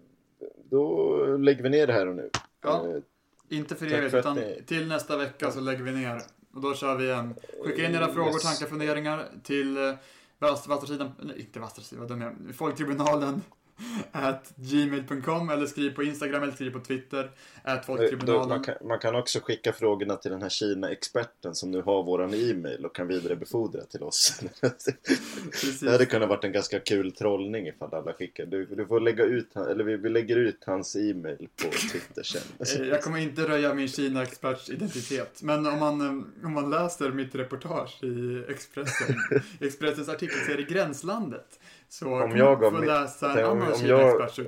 [0.70, 2.30] då lägger vi ner det här och nu.
[2.62, 3.02] Ja, eh,
[3.50, 4.64] inte för evigt, utan ni...
[4.68, 6.22] till nästa vecka så lägger vi ner.
[6.54, 7.36] Och då kör vi en.
[7.64, 8.44] Skicka in era frågor, yes.
[8.44, 9.94] tankar, funderingar till eh,
[10.40, 13.42] Vastarsidan, nej inte Vastarsidan, vad dum jag Folktribunalen
[14.11, 17.32] at gmail.com eller skriv på Instagram eller skriv på Twitter.
[17.63, 18.49] At folktribunalen.
[18.49, 22.34] Man kan, man kan också skicka frågorna till den här Kina-experten som nu har våran
[22.34, 24.41] e-mail och kan vidarebefordra till oss.
[25.82, 28.45] det hade kunnat varit en ganska kul trollning ifall alla skickar.
[28.45, 32.41] Du, du får lägga ut, eller vi, vi lägger ut hans e-mail på Twitter sen.
[32.78, 35.39] Eh, jag kommer inte röja min Kina-experts identitet.
[35.43, 39.15] Men om man, eh, om man läser mitt reportage i Expressen,
[39.59, 41.59] Expressens artikelserie Gränslandet
[41.90, 44.40] så om jag får läsa en annan Kina-experts.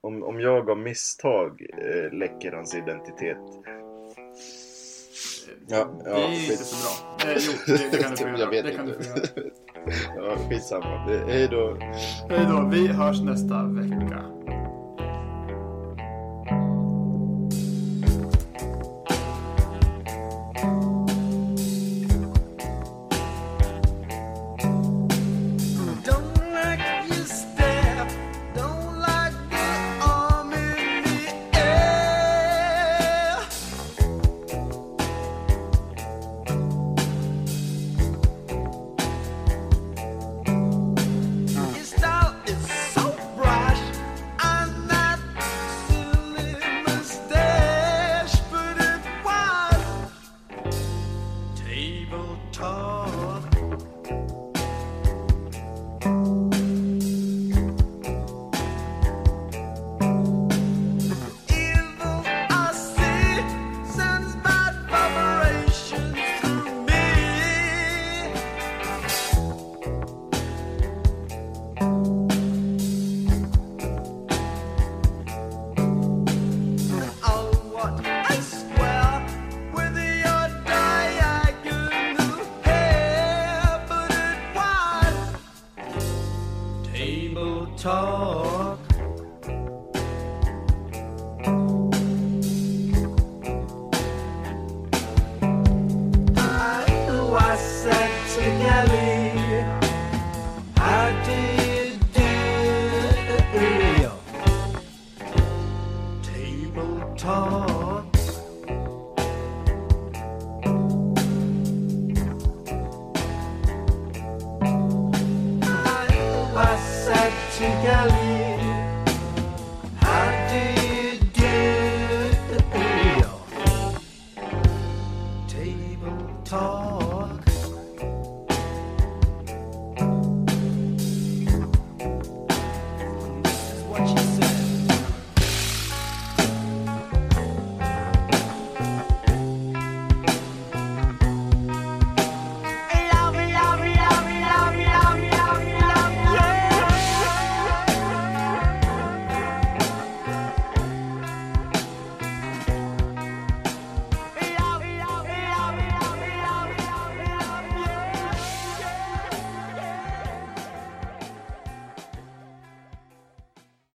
[0.00, 3.38] Om, om jag av misstag äh, läcker hans identitet.
[5.66, 6.50] Ja, ja, det är skit.
[6.50, 7.30] inte så bra.
[7.30, 8.38] Eh, jo, det, det kan du få göra.
[8.38, 8.98] Jag vet det kan inte.
[8.98, 9.50] Du få göra.
[10.30, 10.98] ja, skitsamma.
[11.26, 11.76] Hej då.
[12.28, 12.70] Hej då.
[12.72, 14.24] Vi hörs nästa vecka.